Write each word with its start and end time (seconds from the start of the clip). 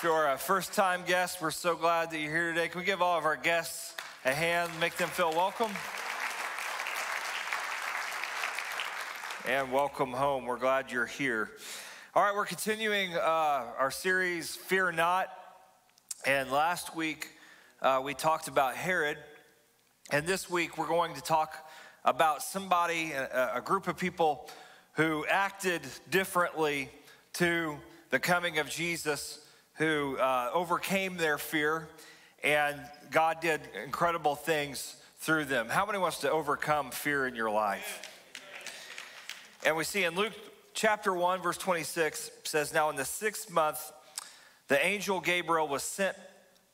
If 0.00 0.04
you're 0.04 0.28
a 0.28 0.38
first 0.38 0.72
time 0.72 1.02
guest, 1.06 1.42
we're 1.42 1.50
so 1.50 1.76
glad 1.76 2.10
that 2.10 2.18
you're 2.18 2.32
here 2.32 2.54
today. 2.54 2.68
Can 2.68 2.78
we 2.78 2.86
give 2.86 3.02
all 3.02 3.18
of 3.18 3.26
our 3.26 3.36
guests 3.36 3.94
a 4.24 4.32
hand, 4.32 4.72
make 4.80 4.96
them 4.96 5.10
feel 5.10 5.30
welcome? 5.30 5.70
And 9.46 9.70
welcome 9.70 10.12
home. 10.12 10.46
We're 10.46 10.56
glad 10.56 10.90
you're 10.90 11.04
here. 11.04 11.50
All 12.14 12.22
right, 12.22 12.34
we're 12.34 12.46
continuing 12.46 13.14
uh, 13.14 13.20
our 13.78 13.90
series, 13.90 14.56
Fear 14.56 14.92
Not. 14.92 15.28
And 16.24 16.50
last 16.50 16.96
week, 16.96 17.28
uh, 17.82 18.00
we 18.02 18.14
talked 18.14 18.48
about 18.48 18.76
Herod. 18.76 19.18
And 20.10 20.26
this 20.26 20.48
week, 20.48 20.78
we're 20.78 20.88
going 20.88 21.12
to 21.16 21.20
talk 21.20 21.54
about 22.06 22.42
somebody, 22.42 23.12
a, 23.12 23.56
a 23.56 23.60
group 23.60 23.86
of 23.86 23.98
people 23.98 24.48
who 24.94 25.26
acted 25.26 25.82
differently 26.10 26.88
to 27.34 27.76
the 28.08 28.18
coming 28.18 28.58
of 28.60 28.70
Jesus 28.70 29.40
who 29.80 30.18
uh, 30.18 30.50
overcame 30.52 31.16
their 31.16 31.38
fear, 31.38 31.88
and 32.44 32.78
God 33.10 33.40
did 33.40 33.62
incredible 33.82 34.34
things 34.34 34.94
through 35.20 35.46
them. 35.46 35.70
How 35.70 35.86
many 35.86 35.96
wants 35.96 36.18
to 36.18 36.30
overcome 36.30 36.90
fear 36.90 37.26
in 37.26 37.34
your 37.34 37.50
life? 37.50 38.06
And 39.64 39.74
we 39.78 39.84
see 39.84 40.04
in 40.04 40.14
Luke 40.14 40.34
chapter 40.74 41.14
1, 41.14 41.40
verse 41.40 41.56
26 41.56 42.30
says, 42.44 42.74
Now 42.74 42.90
in 42.90 42.96
the 42.96 43.06
sixth 43.06 43.50
month, 43.50 43.90
the 44.68 44.84
angel 44.84 45.18
Gabriel 45.18 45.66
was 45.66 45.82
sent 45.82 46.14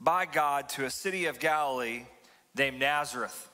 by 0.01 0.27
God 0.27 0.68
to 0.70 0.84
a 0.84 0.91
city 0.91 1.27
of 1.27 1.38
Galilee 1.38 2.07
named 2.57 2.80
Nazareth, 2.80 3.48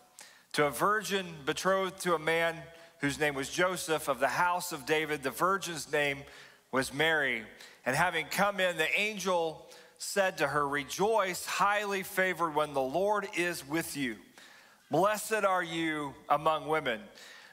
to 0.55 0.65
a 0.65 0.71
virgin 0.71 1.27
betrothed 1.45 2.01
to 2.01 2.15
a 2.15 2.19
man 2.19 2.57
whose 3.01 3.21
name 3.21 3.35
was 3.35 3.51
Joseph 3.51 4.09
of 4.09 4.19
the 4.19 4.29
house 4.29 4.73
of 4.73 4.87
David. 4.87 5.23
The 5.23 5.31
virgin's 5.31 5.93
name 5.93 6.23
was 6.71 6.95
Mary. 6.95 7.43
And 7.85 7.97
having 7.97 8.27
come 8.27 8.61
in, 8.61 8.77
the 8.77 9.01
angel 9.01 9.67
said 9.99 10.39
to 10.39 10.49
her, 10.49 10.67
Rejoice, 10.67 11.45
highly 11.47 12.03
favored 12.03 12.55
when 12.55 12.75
the 12.75 12.83
Lord 12.83 13.29
is 13.37 13.67
with 13.67 13.97
you. 13.97 14.17
Blessed 14.91 15.45
are 15.45 15.63
you 15.63 16.15
among 16.29 16.69
women. 16.69 17.01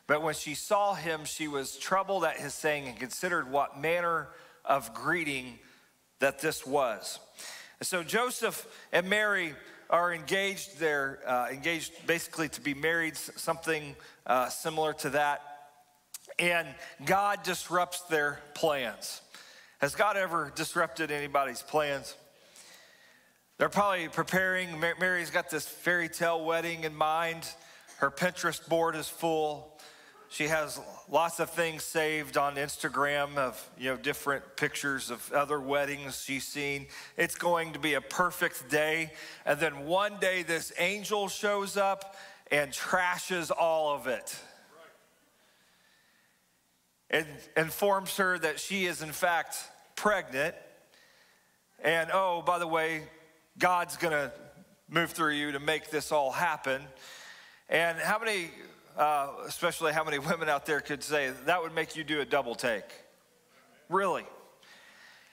But 0.08 0.24
when 0.24 0.34
she 0.34 0.56
saw 0.56 0.96
him, 0.96 1.26
she 1.26 1.48
was 1.48 1.78
troubled 1.78 2.26
at 2.26 2.38
his 2.38 2.54
saying 2.54 2.88
and 2.88 3.00
considered 3.00 3.52
what 3.52 3.80
manner 3.80 4.28
of 4.66 4.94
greeting 4.94 5.60
that 6.20 6.40
this 6.40 6.66
was. 6.66 7.20
So 7.82 8.04
Joseph 8.04 8.68
and 8.92 9.10
Mary 9.10 9.54
are 9.90 10.14
engaged. 10.14 10.80
They're 10.80 11.20
uh, 11.26 11.50
engaged 11.50 12.06
basically 12.06 12.50
to 12.50 12.62
be 12.62 12.74
married, 12.74 13.16
something 13.18 13.96
uh, 14.26 14.50
similar 14.50 14.94
to 14.94 15.12
that. 15.12 15.42
And 16.38 16.68
God 17.06 17.44
disrupts 17.44 18.02
their 18.02 18.40
plans. 18.54 19.22
Has 19.80 19.96
God 19.96 20.18
ever 20.18 20.52
disrupted 20.56 21.10
anybody's 21.10 21.62
plans? 21.62 22.18
They're 23.58 23.70
probably 23.70 24.10
preparing. 24.10 24.78
Mary's 24.78 25.30
got 25.30 25.50
this 25.50 25.66
fairy 25.66 26.10
tale 26.10 26.44
wedding 26.44 26.84
in 26.84 26.94
mind. 26.94 27.48
Her 28.00 28.12
Pinterest 28.12 28.68
board 28.68 28.98
is 28.98 29.08
full. 29.08 29.80
She 30.28 30.48
has 30.50 30.82
lots 31.10 31.40
of 31.40 31.50
things 31.52 31.84
saved 31.84 32.38
on 32.38 32.56
Instagram 32.56 33.38
of 33.38 33.70
you 33.78 33.92
know 33.92 33.96
different 33.96 34.58
pictures 34.58 35.10
of 35.10 35.32
other 35.32 35.62
weddings 35.62 36.24
she's 36.26 36.46
seen. 36.46 36.88
It's 37.16 37.36
going 37.36 37.72
to 37.72 37.80
be 37.80 37.94
a 37.94 38.02
perfect 38.02 38.70
day. 38.70 39.14
And 39.46 39.62
then 39.62 39.86
one 39.86 40.20
day 40.20 40.44
this 40.44 40.74
angel 40.78 41.30
shows 41.30 41.78
up 41.78 42.18
and 42.52 42.74
trashes 42.74 43.50
all 43.50 43.96
of 43.96 44.08
it 44.08 44.38
informs 47.58 48.18
her 48.18 48.38
that 48.40 48.60
she 48.60 48.86
is, 48.86 49.02
in 49.02 49.12
fact, 49.12 49.58
pregnant. 49.96 50.56
And 51.84 52.10
oh, 52.14 52.44
by 52.46 52.60
the 52.60 52.68
way, 52.68 53.04
God's 53.58 53.98
gonna 53.98 54.32
move 54.90 55.12
through 55.12 55.34
you 55.34 55.52
to 55.54 55.60
make 55.60 55.90
this 55.90 56.12
all 56.12 56.32
happen. 56.32 56.82
And 57.70 57.98
how 57.98 58.20
many, 58.20 58.52
uh, 58.98 59.30
especially 59.48 59.94
how 59.94 60.04
many 60.04 60.20
women 60.20 60.50
out 60.50 60.66
there 60.66 60.82
could 60.82 61.04
say 61.04 61.32
that 61.46 61.62
would 61.62 61.74
make 61.74 61.96
you 61.96 62.04
do 62.04 62.22
a 62.22 62.26
double 62.26 62.56
take? 62.56 62.86
Really? 63.90 64.26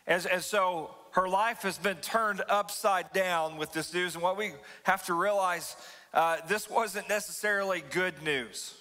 And, 0.07 0.25
and 0.27 0.43
so 0.43 0.91
her 1.13 1.29
life 1.29 1.63
has 1.63 1.79
been 1.79 1.97
turned 1.97 2.43
upside 2.49 3.13
down 3.13 3.57
with 3.57 3.73
this 3.73 3.93
news. 3.93 4.15
And 4.15 4.23
what 4.23 4.37
we 4.37 4.53
have 4.85 5.05
to 5.07 5.15
realize, 5.15 5.77
uh, 6.15 6.37
this 6.47 6.71
wasn't 6.71 7.09
necessarily 7.09 7.83
good 7.91 8.23
news. 8.23 8.75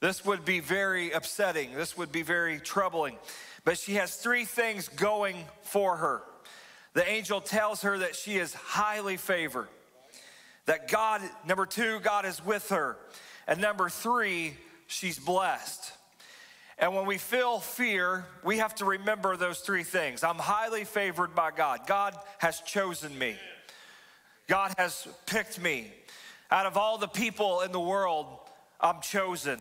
This 0.00 0.24
would 0.24 0.44
be 0.44 0.60
very 0.60 1.10
upsetting. 1.10 1.74
This 1.74 1.96
would 1.96 2.12
be 2.12 2.22
very 2.22 2.60
troubling. 2.60 3.16
But 3.64 3.78
she 3.78 3.94
has 3.94 4.14
three 4.14 4.44
things 4.44 4.88
going 4.88 5.44
for 5.62 5.96
her. 5.96 6.22
The 6.94 7.08
angel 7.08 7.40
tells 7.40 7.82
her 7.82 7.98
that 7.98 8.16
she 8.16 8.38
is 8.38 8.54
highly 8.54 9.16
favored, 9.16 9.68
that 10.66 10.90
God, 10.90 11.20
number 11.46 11.66
two, 11.66 12.00
God 12.00 12.24
is 12.24 12.44
with 12.44 12.70
her. 12.70 12.96
And 13.46 13.60
number 13.60 13.88
three, 13.88 14.56
she's 14.86 15.18
blessed. 15.18 15.92
And 16.78 16.94
when 16.94 17.06
we 17.06 17.18
feel 17.18 17.58
fear, 17.58 18.24
we 18.44 18.58
have 18.58 18.74
to 18.76 18.84
remember 18.84 19.36
those 19.36 19.60
three 19.60 19.82
things. 19.82 20.22
I'm 20.22 20.36
highly 20.36 20.84
favored 20.84 21.34
by 21.34 21.50
God. 21.50 21.80
God 21.86 22.16
has 22.38 22.60
chosen 22.60 23.18
me. 23.18 23.36
God 24.46 24.74
has 24.78 25.06
picked 25.26 25.60
me. 25.60 25.92
Out 26.50 26.66
of 26.66 26.76
all 26.76 26.96
the 26.96 27.08
people 27.08 27.60
in 27.60 27.72
the 27.72 27.80
world, 27.80 28.26
I'm 28.80 29.00
chosen 29.00 29.60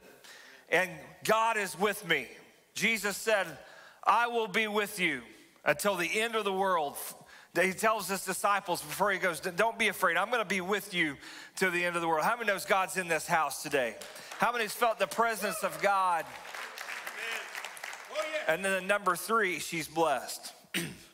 and 0.70 0.90
God 1.24 1.58
is 1.58 1.78
with 1.80 2.08
me. 2.08 2.28
Jesus 2.74 3.18
said, 3.18 3.48
I 4.04 4.28
will 4.28 4.48
be 4.48 4.68
with 4.68 5.00
you 5.00 5.22
until 5.66 5.96
the 5.96 6.22
end 6.22 6.36
of 6.36 6.46
the 6.46 6.54
world. 6.54 6.96
He 7.60 7.74
tells 7.74 8.08
his 8.08 8.24
disciples 8.24 8.82
before 8.82 9.12
he 9.12 9.18
goes, 9.18 9.40
Don't 9.40 9.80
be 9.80 9.88
afraid. 9.88 10.16
I'm 10.16 10.30
going 10.30 10.44
to 10.44 10.46
be 10.46 10.62
with 10.62 10.94
you 10.94 11.16
to 11.58 11.72
the 11.72 11.84
end 11.84 11.96
of 11.96 12.02
the 12.02 12.08
world. 12.08 12.24
How 12.24 12.36
many 12.36 12.48
knows 12.48 12.66
God's 12.66 12.98
in 12.98 13.08
this 13.08 13.26
house 13.26 13.64
today? 13.64 13.96
How 14.38 14.52
many 14.52 14.64
has 14.66 14.74
felt 14.74 15.00
the 15.00 15.08
presence 15.08 15.64
of 15.64 15.82
God? 15.82 16.26
And 18.48 18.64
then 18.64 18.88
number 18.88 19.16
three, 19.16 19.60
she's 19.60 19.88
blessed. 19.88 20.54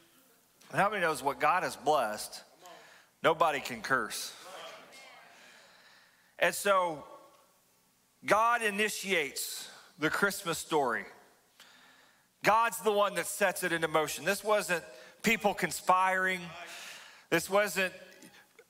how 0.73 0.89
many 0.89 1.01
knows 1.01 1.23
what 1.23 1.39
God 1.39 1.63
has 1.63 1.75
blessed? 1.75 2.43
Nobody 3.23 3.59
can 3.59 3.81
curse. 3.81 4.33
And 6.39 6.53
so 6.53 7.05
God 8.25 8.61
initiates 8.61 9.69
the 9.99 10.09
Christmas 10.09 10.57
story. 10.57 11.03
God's 12.43 12.79
the 12.81 12.91
one 12.91 13.15
that 13.15 13.27
sets 13.27 13.63
it 13.63 13.71
into 13.71 13.87
motion. 13.87 14.25
This 14.25 14.43
wasn't 14.43 14.83
people 15.23 15.53
conspiring. 15.53 16.41
This 17.29 17.49
wasn't 17.49 17.93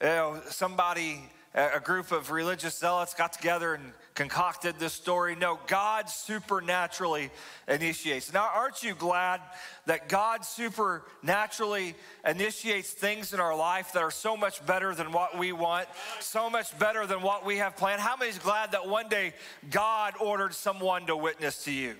you 0.01 0.07
know, 0.07 0.41
somebody, 0.47 1.21
a 1.55 1.79
group 1.79 2.11
of 2.11 2.31
religious 2.31 2.77
zealots 2.77 3.13
got 3.13 3.31
together 3.33 3.75
and 3.75 3.93
concocted 4.15 4.75
this 4.79 4.93
story. 4.93 5.35
No, 5.35 5.59
God 5.67 6.09
supernaturally 6.09 7.29
initiates. 7.67 8.33
Now, 8.33 8.49
aren't 8.53 8.81
you 8.81 8.95
glad 8.95 9.39
that 9.85 10.09
God 10.09 10.45
supernaturally 10.45 11.95
initiates 12.25 12.89
things 12.91 13.33
in 13.33 13.39
our 13.39 13.55
life 13.55 13.93
that 13.93 14.01
are 14.01 14.11
so 14.11 14.35
much 14.35 14.65
better 14.65 14.95
than 14.95 15.11
what 15.11 15.37
we 15.37 15.51
want, 15.51 15.87
so 16.19 16.49
much 16.49 16.77
better 16.79 17.05
than 17.05 17.21
what 17.21 17.45
we 17.45 17.57
have 17.57 17.77
planned? 17.77 18.01
How 18.01 18.15
many 18.17 18.31
is 18.31 18.39
glad 18.39 18.71
that 18.71 18.87
one 18.87 19.07
day 19.07 19.33
God 19.69 20.13
ordered 20.19 20.53
someone 20.55 21.05
to 21.05 21.15
witness 21.15 21.63
to 21.65 21.71
you? 21.71 21.95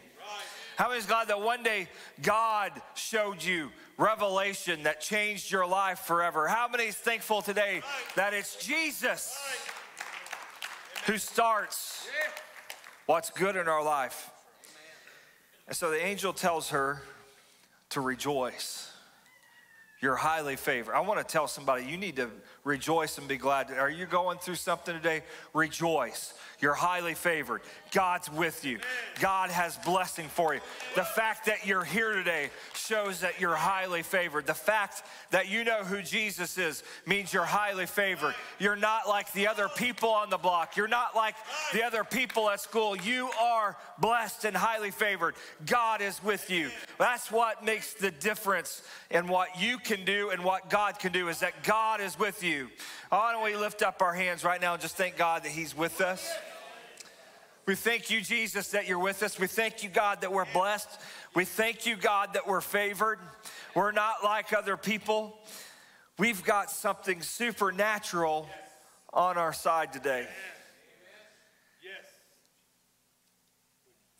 How 0.75 0.87
many 0.87 0.99
is 0.99 1.05
glad 1.05 1.27
that 1.27 1.41
one 1.41 1.61
day 1.61 1.87
God 2.21 2.71
showed 2.95 3.43
you 3.43 3.71
revelation 3.97 4.83
that 4.83 5.01
changed 5.01 5.51
your 5.51 5.67
life 5.67 5.99
forever? 5.99 6.47
How 6.47 6.67
many 6.67 6.85
is 6.85 6.95
thankful 6.95 7.41
today 7.41 7.81
that 8.15 8.33
it's 8.33 8.55
Jesus 8.55 9.37
who 11.05 11.17
starts 11.17 12.07
what's 13.05 13.29
good 13.29 13.55
in 13.55 13.67
our 13.67 13.83
life? 13.83 14.31
And 15.67 15.75
so 15.75 15.91
the 15.91 16.03
angel 16.03 16.33
tells 16.33 16.69
her 16.69 17.03
to 17.89 18.01
rejoice. 18.01 18.91
You're 20.01 20.15
highly 20.15 20.55
favored. 20.55 20.95
I 20.95 20.99
want 21.01 21.25
to 21.25 21.31
tell 21.31 21.47
somebody 21.47 21.85
you 21.85 21.97
need 21.97 22.15
to 22.17 22.29
rejoice 22.63 23.17
and 23.17 23.27
be 23.27 23.37
glad. 23.37 23.71
Are 23.71 23.89
you 23.89 24.05
going 24.05 24.37
through 24.37 24.55
something 24.55 24.95
today? 24.95 25.23
Rejoice. 25.53 26.33
You're 26.59 26.73
highly 26.73 27.13
favored. 27.13 27.61
God's 27.91 28.31
with 28.31 28.63
you. 28.63 28.79
God 29.19 29.49
has 29.49 29.75
blessing 29.79 30.29
for 30.29 30.53
you. 30.53 30.61
The 30.95 31.03
fact 31.03 31.47
that 31.47 31.67
you're 31.67 31.83
here 31.83 32.13
today 32.13 32.51
shows 32.73 33.19
that 33.19 33.41
you're 33.41 33.53
highly 33.55 34.01
favored. 34.01 34.45
The 34.45 34.53
fact 34.53 35.03
that 35.31 35.49
you 35.49 35.65
know 35.65 35.83
who 35.83 36.01
Jesus 36.01 36.57
is 36.57 36.83
means 37.05 37.33
you're 37.33 37.43
highly 37.43 37.85
favored. 37.85 38.33
You're 38.59 38.77
not 38.77 39.09
like 39.09 39.33
the 39.33 39.47
other 39.47 39.67
people 39.75 40.09
on 40.09 40.29
the 40.29 40.37
block. 40.37 40.77
You're 40.77 40.87
not 40.87 41.17
like 41.17 41.35
the 41.73 41.83
other 41.83 42.05
people 42.05 42.49
at 42.49 42.61
school. 42.61 42.95
You 42.95 43.29
are 43.41 43.75
blessed 43.99 44.45
and 44.45 44.55
highly 44.55 44.91
favored. 44.91 45.35
God 45.65 46.01
is 46.01 46.23
with 46.23 46.49
you. 46.49 46.69
That's 46.97 47.29
what 47.29 47.65
makes 47.65 47.93
the 47.93 48.11
difference 48.11 48.83
in 49.11 49.27
what 49.27 49.61
you 49.61 49.79
can 49.79 50.05
do 50.05 50.29
and 50.29 50.45
what 50.45 50.69
God 50.69 50.97
can 50.97 51.11
do 51.11 51.27
is 51.27 51.41
that 51.41 51.63
God 51.63 51.99
is 51.99 52.17
with 52.17 52.41
you. 52.41 52.52
Why 53.09 53.31
don't 53.31 53.43
we 53.43 53.55
lift 53.55 53.81
up 53.81 54.01
our 54.01 54.13
hands 54.13 54.43
right 54.43 54.59
now 54.59 54.73
and 54.73 54.81
just 54.81 54.95
thank 54.95 55.17
God 55.17 55.43
that 55.43 55.51
He's 55.51 55.75
with 55.75 56.01
us? 56.01 56.31
We 57.65 57.75
thank 57.75 58.09
you, 58.09 58.19
Jesus, 58.21 58.71
that 58.71 58.87
you're 58.87 58.99
with 58.99 59.23
us. 59.23 59.39
We 59.39 59.47
thank 59.47 59.83
you, 59.83 59.89
God, 59.89 60.21
that 60.21 60.33
we're 60.33 60.51
blessed. 60.51 60.89
We 61.33 61.45
thank 61.45 61.85
you, 61.85 61.95
God, 61.95 62.33
that 62.33 62.45
we're 62.45 62.61
favored. 62.61 63.19
We're 63.73 63.93
not 63.93 64.15
like 64.23 64.51
other 64.51 64.75
people. 64.75 65.37
We've 66.19 66.43
got 66.43 66.69
something 66.69 67.21
supernatural 67.21 68.49
on 69.13 69.37
our 69.37 69.53
side 69.53 69.93
today. 69.93 70.27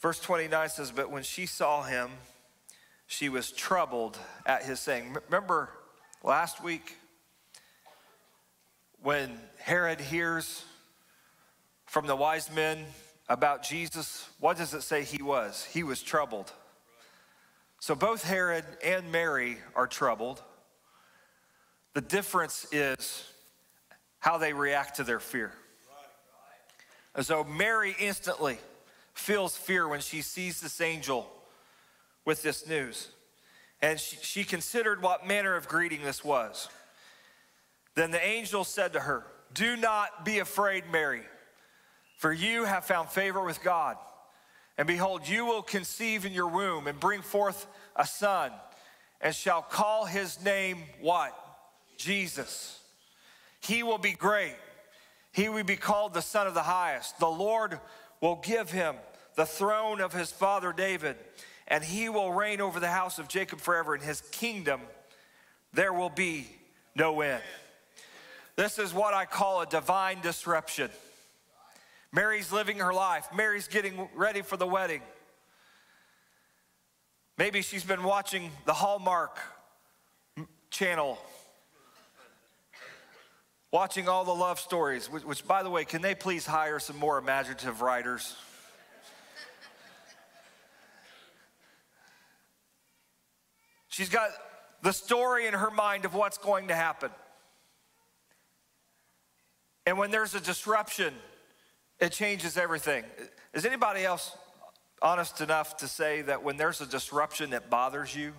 Verse 0.02 0.20
29 0.20 0.70
says, 0.70 0.92
But 0.92 1.12
when 1.12 1.24
she 1.24 1.46
saw 1.46 1.84
him, 1.84 2.12
she 3.08 3.30
was 3.30 3.52
troubled 3.52 4.18
at 4.46 4.64
his 4.64 4.80
saying. 4.80 5.16
Remember 5.30 5.70
last 6.24 6.64
week 6.64 6.98
when 9.04 9.38
Herod 9.60 10.00
hears 10.00 10.64
from 11.86 12.08
the 12.08 12.16
wise 12.16 12.50
men 12.52 12.86
about 13.28 13.62
Jesus, 13.62 14.30
what 14.40 14.58
does 14.58 14.74
it 14.74 14.82
say 14.82 15.04
he 15.04 15.22
was? 15.22 15.66
He 15.66 15.84
was 15.84 16.02
troubled. 16.02 16.52
So 17.80 17.96
both 17.96 18.24
Herod 18.24 18.64
and 18.84 19.12
Mary 19.12 19.58
are 19.76 19.88
troubled. 19.88 20.42
The 21.94 22.02
difference 22.02 22.66
is 22.72 23.30
how 24.20 24.38
they 24.38 24.54
react 24.54 24.96
to 24.96 25.04
their 25.04 25.20
fear. 25.20 25.52
And 27.14 27.26
so 27.26 27.44
Mary 27.44 27.96
instantly 28.00 28.58
feels 29.14 29.56
fear 29.56 29.86
when 29.86 30.00
she 30.00 30.22
sees 30.22 30.62
this 30.62 30.80
angel 30.80 31.30
with 32.24 32.42
this 32.42 32.68
news. 32.68 33.10
And 33.82 34.00
she, 34.00 34.16
she 34.22 34.44
considered 34.46 35.02
what 35.02 35.28
manner 35.28 35.56
of 35.56 35.68
greeting 35.68 36.04
this 36.04 36.24
was. 36.24 36.70
Then 37.96 38.12
the 38.12 38.26
angel 38.26 38.64
said 38.64 38.94
to 38.94 39.00
her, 39.00 39.26
Do 39.54 39.76
not 39.78 40.26
be 40.26 40.40
afraid, 40.40 40.86
Mary, 40.92 41.22
for 42.18 42.32
you 42.32 42.66
have 42.66 42.86
found 42.86 43.10
favor 43.10 43.44
with 43.44 43.64
God. 43.64 43.98
And 44.78 44.88
behold, 44.88 45.28
you 45.28 45.46
will 45.46 45.62
conceive 45.62 46.26
in 46.26 46.34
your 46.34 46.48
womb 46.48 46.88
and 46.88 47.00
bring 47.00 47.22
forth 47.22 47.68
a 47.96 48.08
son, 48.08 48.52
and 49.22 49.36
shall 49.36 49.62
call 49.62 50.06
his 50.06 50.44
name 50.44 50.80
what? 51.00 51.38
Jesus. 51.98 52.80
He 53.60 53.84
will 53.84 54.00
be 54.00 54.14
great. 54.14 54.56
He 55.32 55.48
will 55.48 55.64
be 55.64 55.76
called 55.76 56.14
the 56.14 56.22
Son 56.22 56.48
of 56.48 56.54
the 56.54 56.64
Highest. 56.64 57.20
The 57.20 57.28
Lord 57.28 57.80
will 58.20 58.36
give 58.38 58.72
him 58.72 58.96
the 59.36 59.46
throne 59.46 60.02
of 60.02 60.14
his 60.14 60.32
father 60.32 60.74
David, 60.74 61.16
and 61.68 61.84
he 61.84 62.10
will 62.10 62.32
reign 62.32 62.62
over 62.62 62.80
the 62.80 62.88
house 62.88 63.20
of 63.20 63.28
Jacob 63.28 63.60
forever. 63.60 63.96
In 63.96 64.02
his 64.02 64.22
kingdom, 64.32 64.82
there 65.74 65.94
will 65.94 66.10
be 66.10 66.48
no 66.96 67.22
end. 67.22 67.42
This 68.56 68.78
is 68.78 68.94
what 68.94 69.14
I 69.14 69.26
call 69.26 69.62
a 69.62 69.66
divine 69.66 70.22
disruption. 70.22 70.90
Mary's 72.12 72.52
living 72.52 72.78
her 72.78 72.94
life, 72.94 73.28
Mary's 73.36 73.68
getting 73.68 74.08
ready 74.16 74.44
for 74.44 74.58
the 74.58 74.68
wedding. 74.68 75.02
Maybe 77.38 77.64
she's 77.64 77.84
been 77.84 78.04
watching 78.04 78.52
the 78.66 78.74
Hallmark 78.74 79.40
channel, 80.70 81.18
watching 83.72 84.08
all 84.08 84.24
the 84.24 84.36
love 84.36 84.60
stories, 84.60 85.10
which, 85.10 85.24
which, 85.24 85.48
by 85.48 85.64
the 85.64 85.70
way, 85.72 85.84
can 85.84 86.04
they 86.04 86.14
please 86.14 86.46
hire 86.46 86.78
some 86.78 86.98
more 86.98 87.18
imaginative 87.18 87.82
writers? 87.82 88.36
She's 93.88 94.10
got 94.10 94.30
the 94.84 94.92
story 94.92 95.48
in 95.48 95.56
her 95.56 95.72
mind 95.72 96.06
of 96.06 96.14
what's 96.14 96.38
going 96.38 96.68
to 96.68 96.76
happen. 96.76 97.10
And 99.86 99.98
when 99.98 100.12
there's 100.12 100.34
a 100.34 100.40
disruption, 100.40 101.14
it 102.00 102.12
changes 102.12 102.58
everything. 102.58 103.04
Is 103.54 103.66
anybody 103.66 104.06
else 104.06 104.36
honest 105.02 105.42
enough 105.42 105.78
to 105.78 105.88
say 105.88 106.22
that 106.22 106.44
when 106.44 106.58
there's 106.58 106.80
a 106.80 106.86
disruption 106.86 107.50
that 107.50 107.70
bothers 107.70 108.16
you? 108.16 108.34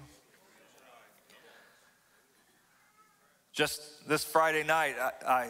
Just 3.53 4.09
this 4.09 4.25
Friday 4.25 4.65
night, 4.65 4.97
I, 4.99 5.13
I 5.27 5.49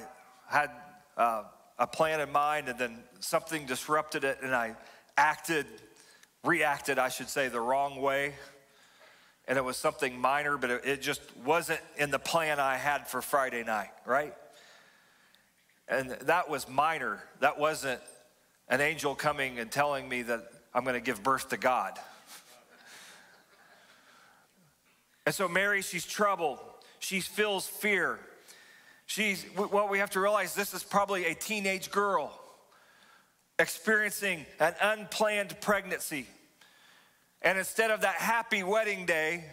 had 0.48 0.70
uh, 1.16 1.44
a 1.78 1.86
plan 1.86 2.20
in 2.20 2.30
mind, 2.30 2.68
and 2.68 2.78
then 2.78 2.98
something 3.20 3.64
disrupted 3.64 4.24
it, 4.24 4.38
and 4.42 4.54
I 4.54 4.74
acted, 5.16 5.66
reacted, 6.44 6.98
I 6.98 7.08
should 7.08 7.28
say, 7.28 7.48
the 7.48 7.60
wrong 7.60 8.00
way. 8.00 8.34
And 9.46 9.56
it 9.56 9.64
was 9.64 9.76
something 9.76 10.18
minor, 10.18 10.58
but 10.58 10.70
it, 10.70 10.84
it 10.84 11.02
just 11.02 11.22
wasn't 11.44 11.80
in 11.96 12.10
the 12.10 12.18
plan 12.18 12.58
I 12.60 12.76
had 12.76 13.08
for 13.08 13.22
Friday 13.22 13.62
night, 13.62 13.90
right? 14.04 14.34
And 15.88 16.10
that 16.10 16.48
was 16.48 16.68
minor. 16.68 17.22
That 17.40 17.58
wasn't 17.58 18.00
an 18.68 18.80
angel 18.80 19.14
coming 19.14 19.58
and 19.58 19.70
telling 19.70 20.08
me 20.08 20.22
that 20.22 20.42
I'm 20.74 20.84
going 20.84 20.94
to 20.94 21.00
give 21.00 21.22
birth 21.22 21.50
to 21.50 21.56
God. 21.56 21.98
And 25.26 25.34
so 25.34 25.48
Mary, 25.48 25.82
she's 25.82 26.04
troubled. 26.04 26.58
She 26.98 27.20
feels 27.20 27.66
fear. 27.66 28.18
She's, 29.06 29.44
well, 29.56 29.88
we 29.88 29.98
have 29.98 30.10
to 30.10 30.20
realize 30.20 30.54
this 30.54 30.74
is 30.74 30.82
probably 30.82 31.26
a 31.26 31.34
teenage 31.34 31.90
girl 31.90 32.32
experiencing 33.58 34.44
an 34.58 34.74
unplanned 34.80 35.60
pregnancy. 35.60 36.26
And 37.42 37.58
instead 37.58 37.90
of 37.90 38.00
that 38.00 38.16
happy 38.16 38.62
wedding 38.62 39.06
day, 39.06 39.44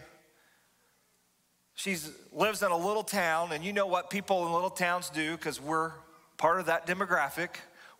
she 1.74 1.96
lives 2.32 2.62
in 2.62 2.70
a 2.70 2.76
little 2.76 3.02
town. 3.02 3.52
And 3.52 3.64
you 3.64 3.72
know 3.72 3.86
what 3.86 4.10
people 4.10 4.46
in 4.46 4.52
little 4.52 4.70
towns 4.70 5.10
do 5.10 5.36
because 5.36 5.60
we're 5.60 5.92
part 6.36 6.60
of 6.60 6.66
that 6.66 6.86
demographic. 6.86 7.50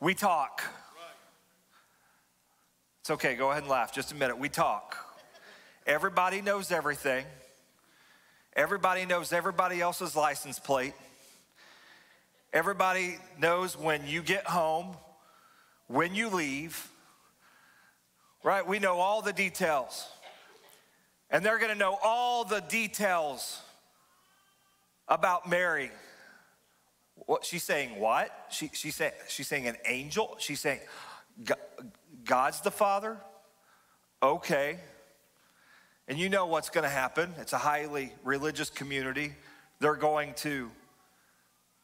We 0.00 0.14
talk. 0.14 0.62
It's 3.00 3.10
okay, 3.10 3.34
go 3.34 3.50
ahead 3.50 3.64
and 3.64 3.70
laugh 3.70 3.92
just 3.92 4.12
a 4.12 4.14
minute. 4.14 4.38
We 4.38 4.48
talk. 4.48 4.96
Everybody 5.86 6.40
knows 6.40 6.70
everything. 6.70 7.24
Everybody 8.54 9.06
knows 9.06 9.32
everybody 9.32 9.80
else's 9.80 10.14
license 10.14 10.58
plate. 10.58 10.94
Everybody 12.52 13.16
knows 13.38 13.78
when 13.78 14.06
you 14.06 14.22
get 14.22 14.46
home, 14.46 14.94
when 15.88 16.14
you 16.14 16.28
leave, 16.28 16.88
right? 18.44 18.66
We 18.66 18.78
know 18.78 18.98
all 18.98 19.22
the 19.22 19.32
details. 19.32 20.06
And 21.30 21.44
they're 21.44 21.58
gonna 21.58 21.74
know 21.74 21.98
all 22.02 22.44
the 22.44 22.60
details 22.60 23.62
about 25.08 25.48
Mary. 25.48 25.90
What 27.14 27.44
she's 27.44 27.62
saying, 27.62 27.98
what? 27.98 28.30
She, 28.50 28.70
she's, 28.72 28.96
saying, 28.96 29.12
she's 29.28 29.46
saying 29.46 29.68
an 29.68 29.76
angel? 29.86 30.36
She's 30.38 30.60
saying, 30.60 30.80
God's 32.24 32.60
the 32.60 32.70
Father? 32.70 33.18
Okay. 34.22 34.78
And 36.08 36.18
you 36.18 36.28
know 36.28 36.46
what's 36.46 36.68
going 36.68 36.84
to 36.84 36.90
happen. 36.90 37.34
It's 37.38 37.52
a 37.52 37.58
highly 37.58 38.12
religious 38.24 38.70
community. 38.70 39.32
They're 39.78 39.94
going 39.94 40.34
to 40.38 40.70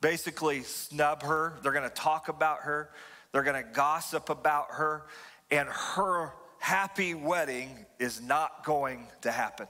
basically 0.00 0.62
snub 0.62 1.22
her, 1.24 1.58
they're 1.62 1.72
going 1.72 1.88
to 1.88 1.94
talk 1.94 2.28
about 2.28 2.60
her, 2.60 2.90
they're 3.32 3.42
going 3.42 3.62
to 3.62 3.68
gossip 3.68 4.30
about 4.30 4.72
her, 4.72 5.04
and 5.50 5.68
her 5.68 6.32
happy 6.60 7.14
wedding 7.14 7.86
is 7.98 8.20
not 8.20 8.64
going 8.64 9.06
to 9.22 9.30
happen. 9.30 9.66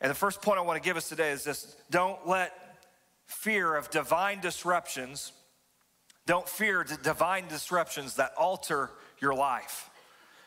And 0.00 0.10
the 0.10 0.14
first 0.14 0.42
point 0.42 0.58
I 0.58 0.62
want 0.62 0.80
to 0.80 0.88
give 0.88 0.96
us 0.96 1.08
today 1.08 1.30
is 1.30 1.44
this 1.44 1.76
don't 1.90 2.26
let 2.26 2.52
fear 3.28 3.76
of 3.76 3.90
divine 3.90 4.40
disruptions, 4.40 5.32
don't 6.26 6.48
fear 6.48 6.84
the 6.84 6.96
divine 6.96 7.46
disruptions 7.48 8.16
that 8.16 8.32
alter 8.36 8.90
your 9.20 9.34
life. 9.34 9.88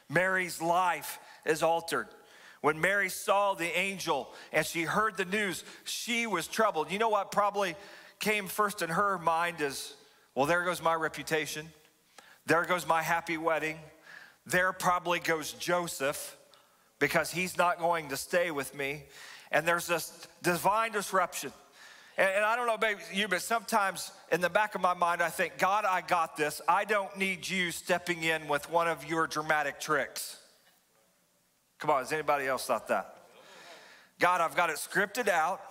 Mary's 0.09 0.61
life 0.61 1.19
is 1.45 1.63
altered. 1.63 2.07
When 2.61 2.79
Mary 2.79 3.09
saw 3.09 3.53
the 3.53 3.77
angel 3.77 4.31
and 4.51 4.65
she 4.65 4.83
heard 4.83 5.17
the 5.17 5.25
news, 5.25 5.63
she 5.83 6.27
was 6.27 6.47
troubled. 6.47 6.91
You 6.91 6.99
know 6.99 7.09
what 7.09 7.31
probably 7.31 7.75
came 8.19 8.47
first 8.47 8.81
in 8.81 8.89
her 8.89 9.17
mind 9.17 9.61
is, 9.61 9.95
well, 10.35 10.45
there 10.45 10.63
goes 10.63 10.81
my 10.81 10.93
reputation. 10.93 11.67
There 12.45 12.65
goes 12.65 12.85
my 12.85 13.01
happy 13.01 13.37
wedding. 13.37 13.77
There 14.45 14.73
probably 14.73 15.19
goes 15.19 15.53
Joseph 15.53 16.37
because 16.99 17.31
he's 17.31 17.57
not 17.57 17.79
going 17.79 18.09
to 18.09 18.17
stay 18.17 18.51
with 18.51 18.75
me. 18.75 19.03
And 19.51 19.67
there's 19.67 19.87
this 19.87 20.27
divine 20.43 20.91
disruption. 20.91 21.51
And, 22.21 22.29
and 22.35 22.45
I 22.45 22.55
don't 22.55 22.67
know 22.67 22.75
about 22.75 22.97
you, 23.11 23.27
but 23.27 23.41
sometimes 23.41 24.11
in 24.31 24.41
the 24.41 24.49
back 24.49 24.75
of 24.75 24.81
my 24.81 24.93
mind, 24.93 25.23
I 25.23 25.29
think, 25.29 25.57
God, 25.57 25.85
I 25.85 26.01
got 26.01 26.37
this. 26.37 26.61
I 26.67 26.85
don't 26.85 27.17
need 27.17 27.49
you 27.49 27.71
stepping 27.71 28.21
in 28.21 28.47
with 28.47 28.69
one 28.69 28.87
of 28.87 29.03
your 29.09 29.25
dramatic 29.25 29.79
tricks. 29.79 30.37
Come 31.79 31.89
on, 31.89 31.97
has 31.97 32.13
anybody 32.13 32.45
else 32.45 32.67
thought 32.67 32.87
that? 32.89 33.17
God, 34.19 34.39
I've 34.39 34.55
got 34.55 34.69
it 34.69 34.75
scripted 34.75 35.29
out. 35.29 35.61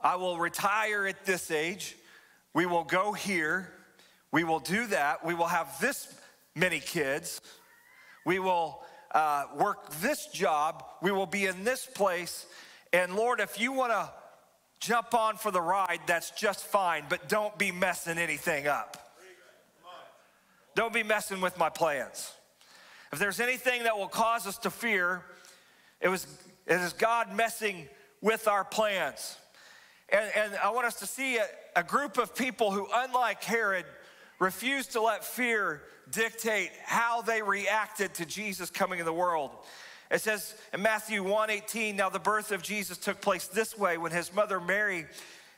I 0.00 0.14
will 0.14 0.38
retire 0.38 1.04
at 1.08 1.26
this 1.26 1.50
age. 1.50 1.96
We 2.52 2.64
will 2.64 2.84
go 2.84 3.12
here. 3.12 3.72
We 4.30 4.44
will 4.44 4.60
do 4.60 4.86
that. 4.86 5.26
We 5.26 5.34
will 5.34 5.48
have 5.48 5.80
this 5.80 6.14
many 6.54 6.78
kids. 6.78 7.40
We 8.24 8.38
will 8.38 8.84
uh, 9.10 9.46
work 9.56 9.90
this 9.94 10.28
job. 10.28 10.84
We 11.02 11.10
will 11.10 11.26
be 11.26 11.46
in 11.46 11.64
this 11.64 11.86
place. 11.86 12.46
And 12.92 13.16
Lord, 13.16 13.40
if 13.40 13.58
you 13.58 13.72
want 13.72 13.90
to 13.90 14.12
Jump 14.84 15.14
on 15.14 15.38
for 15.38 15.50
the 15.50 15.62
ride, 15.62 16.00
that's 16.06 16.30
just 16.32 16.62
fine, 16.62 17.04
but 17.08 17.26
don't 17.26 17.56
be 17.56 17.72
messing 17.72 18.18
anything 18.18 18.66
up. 18.66 18.98
don't 20.74 20.92
be 20.92 21.02
messing 21.02 21.40
with 21.40 21.56
my 21.56 21.70
plans. 21.70 22.30
If 23.10 23.18
there's 23.18 23.40
anything 23.40 23.84
that 23.84 23.96
will 23.96 24.08
cause 24.08 24.46
us 24.46 24.58
to 24.58 24.70
fear, 24.70 25.22
it, 26.02 26.08
was, 26.08 26.26
it 26.66 26.74
is 26.82 26.92
God 26.92 27.34
messing 27.34 27.88
with 28.20 28.46
our 28.46 28.62
plans. 28.62 29.38
And, 30.10 30.30
and 30.36 30.54
I 30.62 30.68
want 30.68 30.86
us 30.86 30.96
to 30.96 31.06
see 31.06 31.38
a, 31.38 31.46
a 31.74 31.82
group 31.82 32.18
of 32.18 32.36
people 32.36 32.70
who, 32.70 32.86
unlike 32.92 33.42
Herod, 33.42 33.86
refused 34.38 34.92
to 34.92 35.00
let 35.00 35.24
fear 35.24 35.80
dictate 36.10 36.72
how 36.84 37.22
they 37.22 37.40
reacted 37.40 38.12
to 38.16 38.26
Jesus 38.26 38.68
coming 38.68 38.98
in 38.98 39.06
the 39.06 39.14
world. 39.14 39.50
It 40.10 40.20
says 40.20 40.54
in 40.72 40.82
Matthew 40.82 41.24
1:18, 41.24 41.96
now 41.96 42.08
the 42.08 42.18
birth 42.18 42.52
of 42.52 42.62
Jesus 42.62 42.98
took 42.98 43.20
place 43.20 43.46
this 43.46 43.76
way 43.76 43.98
when 43.98 44.12
his 44.12 44.32
mother 44.32 44.60
Mary 44.60 45.06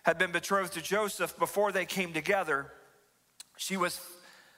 had 0.04 0.18
been 0.18 0.32
betrothed 0.32 0.74
to 0.74 0.82
Joseph 0.82 1.36
before 1.38 1.72
they 1.72 1.84
came 1.84 2.12
together. 2.12 2.72
She 3.56 3.76
was 3.76 4.00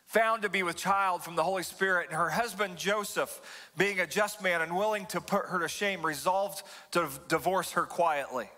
found 0.04 0.42
to 0.42 0.48
be 0.48 0.62
with 0.62 0.76
child 0.76 1.22
from 1.22 1.36
the 1.36 1.44
Holy 1.44 1.62
Spirit, 1.62 2.08
and 2.08 2.16
her 2.16 2.30
husband 2.30 2.76
Joseph, 2.78 3.40
being 3.76 4.00
a 4.00 4.06
just 4.06 4.42
man 4.42 4.62
and 4.62 4.76
willing 4.76 5.06
to 5.06 5.20
put 5.20 5.46
her 5.46 5.58
to 5.60 5.68
shame, 5.68 6.04
resolved 6.04 6.62
to 6.92 7.08
divorce 7.28 7.72
her 7.72 7.84
quietly. 7.84 8.50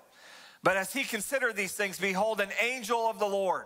But 0.63 0.77
as 0.77 0.93
he 0.93 1.05
considered 1.05 1.57
these 1.57 1.73
things, 1.73 1.99
behold, 1.99 2.41
an 2.41 2.51
angel 2.61 3.09
of 3.09 3.19
the 3.19 3.27
Lord 3.27 3.65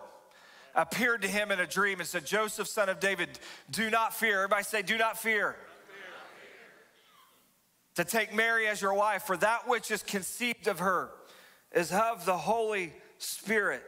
appeared 0.75 1.23
to 1.23 1.29
him 1.29 1.51
in 1.51 1.61
a 1.61 1.67
dream 1.67 2.01
and 2.01 2.09
said, 2.09 2.25
Joseph, 2.25 2.69
son 2.69 2.89
of 2.89 3.01
David, 3.01 3.39
do 3.71 3.91
not 3.91 4.15
fear. 4.15 4.45
Everybody 4.45 4.65
say, 4.65 4.83
do 4.83 4.97
not 4.97 5.19
fear. 5.19 5.57
To 7.97 8.05
take 8.05 8.35
Mary 8.35 8.67
as 8.67 8.83
your 8.83 8.95
wife, 8.95 9.23
for 9.23 9.37
that 9.37 9.69
which 9.69 9.91
is 9.91 10.03
conceived 10.03 10.67
of 10.67 10.81
her 10.81 11.11
is 11.73 11.93
of 11.93 12.25
the 12.25 12.37
Holy 12.37 12.93
Spirit. 13.19 13.83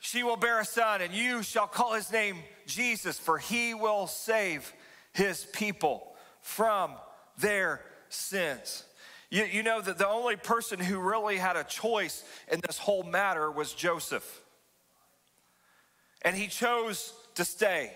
She 0.00 0.22
will 0.22 0.36
bear 0.36 0.60
a 0.60 0.64
son, 0.64 1.00
and 1.00 1.14
you 1.14 1.42
shall 1.42 1.66
call 1.66 1.94
his 1.94 2.12
name 2.12 2.36
Jesus, 2.66 3.18
for 3.18 3.38
he 3.38 3.72
will 3.72 4.06
save 4.06 4.72
his 5.12 5.44
people 5.52 6.12
from 6.40 6.92
their 7.38 7.80
sins. 8.08 8.84
You, 9.30 9.44
you 9.44 9.62
know 9.62 9.80
that 9.80 9.96
the 9.96 10.08
only 10.08 10.36
person 10.36 10.78
who 10.78 10.98
really 10.98 11.38
had 11.38 11.56
a 11.56 11.64
choice 11.64 12.24
in 12.50 12.60
this 12.66 12.78
whole 12.78 13.04
matter 13.04 13.50
was 13.50 13.72
Joseph. 13.72 14.42
And 16.22 16.36
he 16.36 16.48
chose 16.48 17.14
to 17.36 17.44
stay, 17.44 17.92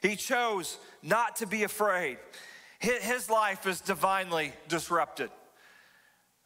he 0.00 0.16
chose 0.16 0.78
not 1.02 1.36
to 1.36 1.46
be 1.46 1.64
afraid. 1.64 2.18
His 2.78 3.28
life 3.28 3.66
is 3.66 3.80
divinely 3.80 4.52
disrupted. 4.68 5.30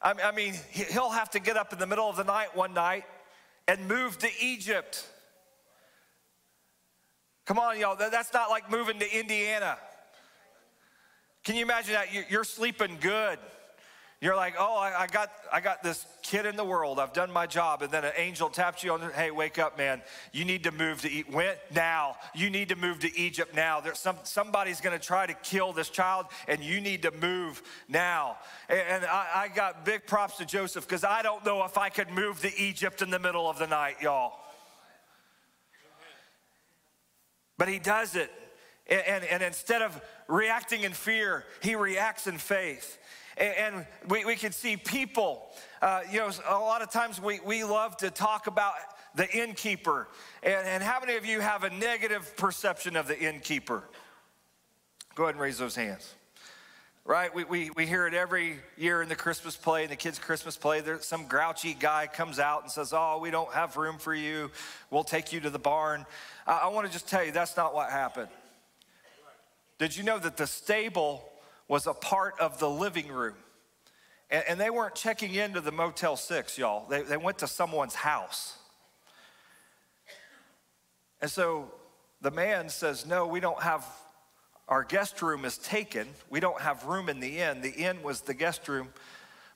I 0.01 0.33
mean, 0.33 0.55
he'll 0.71 1.11
have 1.11 1.31
to 1.31 1.41
get 1.41 1.57
up 1.57 1.73
in 1.73 1.79
the 1.79 1.87
middle 1.87 2.09
of 2.09 2.17
the 2.17 2.25
night 2.25 2.57
one 2.57 2.75
night 2.75 3.05
and 3.69 3.87
move 3.87 4.19
to 4.19 4.29
Egypt. 4.41 5.07
Come 7.45 7.59
on, 7.59 7.79
y'all, 7.79 7.97
that's 7.97 8.33
not 8.33 8.51
like 8.51 8.71
moving 8.71 8.99
to 8.99 9.19
Indiana. 9.19 9.77
Can 11.45 11.57
you 11.57 11.63
imagine 11.63 11.95
that? 11.95 12.31
You're 12.31 12.45
sleeping 12.45 12.99
good. 13.01 13.39
You're 14.23 14.37
like, 14.37 14.55
oh, 14.57 14.77
I, 14.77 15.09
got, 15.09 15.33
I 15.53 15.61
got 15.61 15.83
this 15.83 16.07
kid 16.23 16.47
in 16.47 16.55
the 16.55 16.65
world. 16.65 17.01
I've 17.01 17.13
done 17.13 17.33
my 17.33 17.49
job. 17.49 17.83
And 17.83 17.91
then 17.91 18.05
an 18.05 18.13
angel 18.17 18.51
taps 18.51 18.85
you 18.85 18.93
on 18.93 19.01
the, 19.01 19.09
hey, 19.09 19.33
wake 19.33 19.59
up, 19.59 19.77
man. 19.77 20.01
You 20.31 20.45
need 20.45 20.63
to 20.63 20.71
move 20.71 21.03
to. 21.03 21.09
When? 21.33 21.57
Now. 21.75 22.15
You 22.33 22.49
need 22.49 22.69
to 22.69 22.77
move 22.77 23.01
to 23.01 23.19
Egypt 23.19 23.53
now. 23.53 23.81
There's 23.81 23.99
some, 23.99 24.15
somebody's 24.23 24.81
going 24.81 24.97
to 24.97 25.05
try 25.05 25.27
to 25.27 25.35
kill 25.35 25.73
this 25.73 25.89
child, 25.89 26.27
and 26.47 26.63
you 26.63 26.81
need 26.81 27.03
to 27.03 27.11
move 27.11 27.65
now. 27.89 28.37
And, 28.69 28.79
and 28.79 29.05
I, 29.07 29.27
I 29.35 29.49
got 29.49 29.85
big 29.85 30.07
props 30.07 30.37
to 30.37 30.47
Joseph 30.47 30.87
because 30.87 31.03
I 31.03 31.23
don't 31.23 31.45
know 31.45 31.65
if 31.65 31.77
I 31.77 31.89
could 31.89 32.09
move 32.09 32.41
to 32.43 32.57
Egypt 32.57 33.03
in 33.03 33.11
the 33.11 33.19
middle 33.19 33.51
of 33.51 33.59
the 33.59 33.67
night, 33.67 33.97
y'all. 34.01 34.35
But 37.59 37.67
he 37.67 37.81
does 37.81 38.15
it. 38.15 38.31
And, 38.87 39.03
and, 39.05 39.25
and 39.25 39.43
instead 39.43 39.83
of 39.83 40.01
reacting 40.29 40.83
in 40.83 40.93
fear, 40.93 41.45
he 41.61 41.75
reacts 41.75 42.29
in 42.29 42.39
faith. 42.39 42.99
And 43.37 43.87
we, 44.09 44.25
we 44.25 44.37
can 44.37 44.53
see 44.53 44.77
people, 44.77 45.51
uh, 45.81 46.03
you 46.11 46.19
know, 46.19 46.31
a 46.47 46.59
lot 46.59 46.83
of 46.83 46.91
times 46.91 47.21
we, 47.21 47.41
we 47.41 47.65
love 47.65 47.97
to 47.99 48.11
talk 48.11 48.47
about 48.47 48.75
the 49.15 49.31
innkeeper. 49.31 50.09
And, 50.43 50.67
and 50.67 50.83
how 50.83 51.01
many 51.01 51.17
of 51.17 51.25
you 51.25 51.41
have 51.41 51.65
a 51.65 51.71
negative 51.71 52.37
perception 52.37 52.97
of 52.97 53.09
the 53.09 53.19
innkeeper? 53.19 53.85
Go 55.15 55.25
ahead 55.25 55.35
and 55.35 55.43
raise 55.43 55.59
those 55.59 55.77
hands. 55.77 56.15
Right? 57.05 57.35
We, 57.35 57.43
we, 57.45 57.71
we 57.71 57.87
hear 57.87 58.07
it 58.07 58.15
every 58.15 58.59
year 58.77 59.03
in 59.03 59.09
the 59.09 59.17
Christmas 59.17 59.57
play, 59.57 59.83
in 59.83 59.91
the 59.91 59.97
kids' 59.97 60.21
Christmas 60.21 60.57
play. 60.57 60.81
There's 60.81 61.05
some 61.05 61.27
grouchy 61.27 61.75
guy 61.75 62.07
comes 62.07 62.39
out 62.39 62.63
and 62.63 62.71
says, 62.71 62.93
Oh, 62.95 63.19
we 63.21 63.33
don't 63.33 63.53
have 63.53 63.77
room 63.77 63.99
for 63.99 64.15
you. 64.15 64.53
We'll 64.89 65.03
take 65.03 65.33
you 65.33 65.41
to 65.41 65.51
the 65.51 65.59
barn. 65.59 66.07
Uh, 66.47 66.61
I 66.63 66.69
want 66.69 66.87
to 66.87 66.93
just 66.93 67.09
tell 67.09 67.25
you 67.25 67.33
that's 67.33 67.57
not 67.57 67.75
what 67.75 67.91
happened. 67.91 68.29
Did 69.79 69.97
you 69.97 70.05
know 70.05 70.19
that 70.21 70.37
the 70.37 70.47
stable 70.47 71.29
was 71.73 71.87
a 71.87 71.95
part 71.95 72.39
of 72.39 72.59
the 72.59 72.69
living 72.69 73.09
room. 73.09 73.33
And, 74.31 74.45
and 74.47 74.61
they 74.61 74.69
weren't 74.69 74.95
checking 74.95 75.35
into 75.35 75.59
the 75.59 75.73
Motel 75.73 76.19
6, 76.19 76.59
y'all. 76.59 76.87
They, 76.87 77.01
they 77.01 77.17
went 77.17 77.39
to 77.39 77.47
someone's 77.47 77.95
house. 77.95 78.59
And 81.23 81.31
so 81.31 81.73
the 82.21 82.31
man 82.31 82.69
says, 82.69 83.07
No, 83.07 83.27
we 83.27 83.41
don't 83.41 83.63
have, 83.63 83.87
our 84.69 84.85
guest 84.85 85.23
room 85.23 85.47
is 85.47 85.57
taken. 85.57 86.07
We 86.29 86.41
don't 86.41 86.61
have 86.61 86.85
room 86.85 87.09
in 87.09 87.21
the 87.21 87.39
inn. 87.39 87.63
The 87.63 87.73
inn 87.73 88.03
was 88.03 88.21
the 88.21 88.35
guest 88.35 88.69
room, 88.69 88.91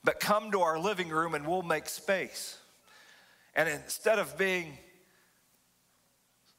but 0.03 0.19
come 0.19 0.51
to 0.53 0.63
our 0.63 0.79
living 0.79 1.11
room 1.11 1.35
and 1.35 1.47
we'll 1.47 1.61
make 1.61 1.87
space. 1.87 2.57
And 3.55 3.69
instead 3.69 4.19
of 4.19 4.39
being 4.39 4.79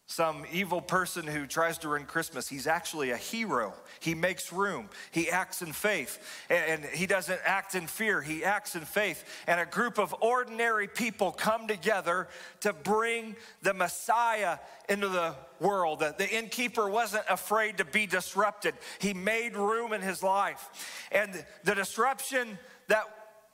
some 0.10 0.46
evil 0.54 0.80
person 0.80 1.28
who 1.28 1.46
tries 1.46 1.78
to 1.80 1.90
ruin 1.90 2.06
Christmas. 2.06 2.48
He's 2.48 2.66
actually 2.66 3.12
a 3.12 3.18
hero. 3.18 3.74
He 4.00 4.16
makes 4.16 4.54
room. 4.54 4.90
He 5.12 5.30
acts 5.30 5.62
in 5.62 5.74
faith. 5.74 6.18
And 6.50 6.86
he 6.86 7.06
doesn't 7.06 7.40
act 7.44 7.76
in 7.76 7.88
fear, 7.88 8.22
he 8.22 8.46
acts 8.46 8.76
in 8.76 8.86
faith. 8.86 9.26
And 9.48 9.60
a 9.60 9.66
group 9.66 10.00
of 10.00 10.16
ordinary 10.22 10.88
people 10.88 11.34
come 11.34 11.68
together 11.68 12.30
to 12.62 12.72
bring 12.72 13.36
the 13.62 13.74
Messiah 13.74 14.60
into 14.88 15.10
the 15.10 15.36
world. 15.60 16.00
The 16.00 16.30
innkeeper 16.30 16.90
wasn't 16.90 17.26
afraid 17.30 17.80
to 17.80 17.86
be 17.86 18.08
disrupted, 18.08 18.76
he 19.00 19.14
made 19.14 19.58
room 19.58 19.92
in 19.92 20.02
his 20.02 20.24
life. 20.24 21.06
And 21.12 21.46
the 21.66 21.76
disruption 21.76 22.58
that 22.88 23.04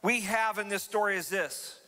we 0.03 0.22
have 0.22 0.60
in 0.60 0.69
this 0.69 0.83
story 0.83 1.17
is 1.17 1.29
this 1.29 1.79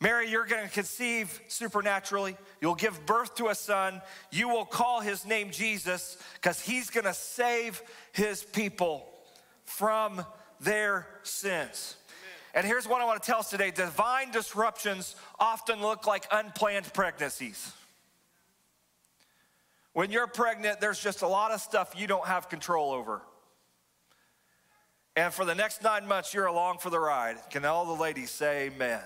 Mary, 0.00 0.28
you're 0.28 0.46
going 0.46 0.64
to 0.64 0.72
conceive 0.72 1.40
supernaturally. 1.48 2.36
You'll 2.60 2.74
give 2.74 3.06
birth 3.06 3.36
to 3.36 3.48
a 3.48 3.54
son. 3.54 4.02
You 4.30 4.48
will 4.48 4.64
call 4.64 5.00
his 5.00 5.24
name 5.24 5.50
Jesus 5.50 6.18
because 6.34 6.60
he's 6.60 6.90
going 6.90 7.04
to 7.04 7.14
save 7.14 7.82
his 8.12 8.42
people 8.42 9.08
from 9.64 10.24
their 10.60 11.06
sins. 11.22 11.96
And 12.54 12.66
here's 12.66 12.86
what 12.86 13.00
I 13.00 13.04
want 13.04 13.22
to 13.22 13.26
tell 13.26 13.40
us 13.40 13.50
today 13.50 13.70
divine 13.70 14.30
disruptions 14.30 15.16
often 15.38 15.80
look 15.80 16.06
like 16.06 16.26
unplanned 16.30 16.92
pregnancies. 16.92 17.72
When 19.92 20.10
you're 20.10 20.26
pregnant, 20.26 20.80
there's 20.80 21.00
just 21.00 21.22
a 21.22 21.28
lot 21.28 21.52
of 21.52 21.60
stuff 21.60 21.94
you 21.96 22.06
don't 22.06 22.26
have 22.26 22.48
control 22.48 22.92
over. 22.92 23.22
And 25.16 25.32
for 25.32 25.44
the 25.44 25.54
next 25.54 25.82
nine 25.82 26.06
months, 26.08 26.34
you're 26.34 26.46
along 26.46 26.78
for 26.78 26.90
the 26.90 26.98
ride. 26.98 27.36
Can 27.50 27.64
all 27.64 27.86
the 27.86 28.02
ladies 28.02 28.30
say 28.30 28.66
amen? 28.66 29.00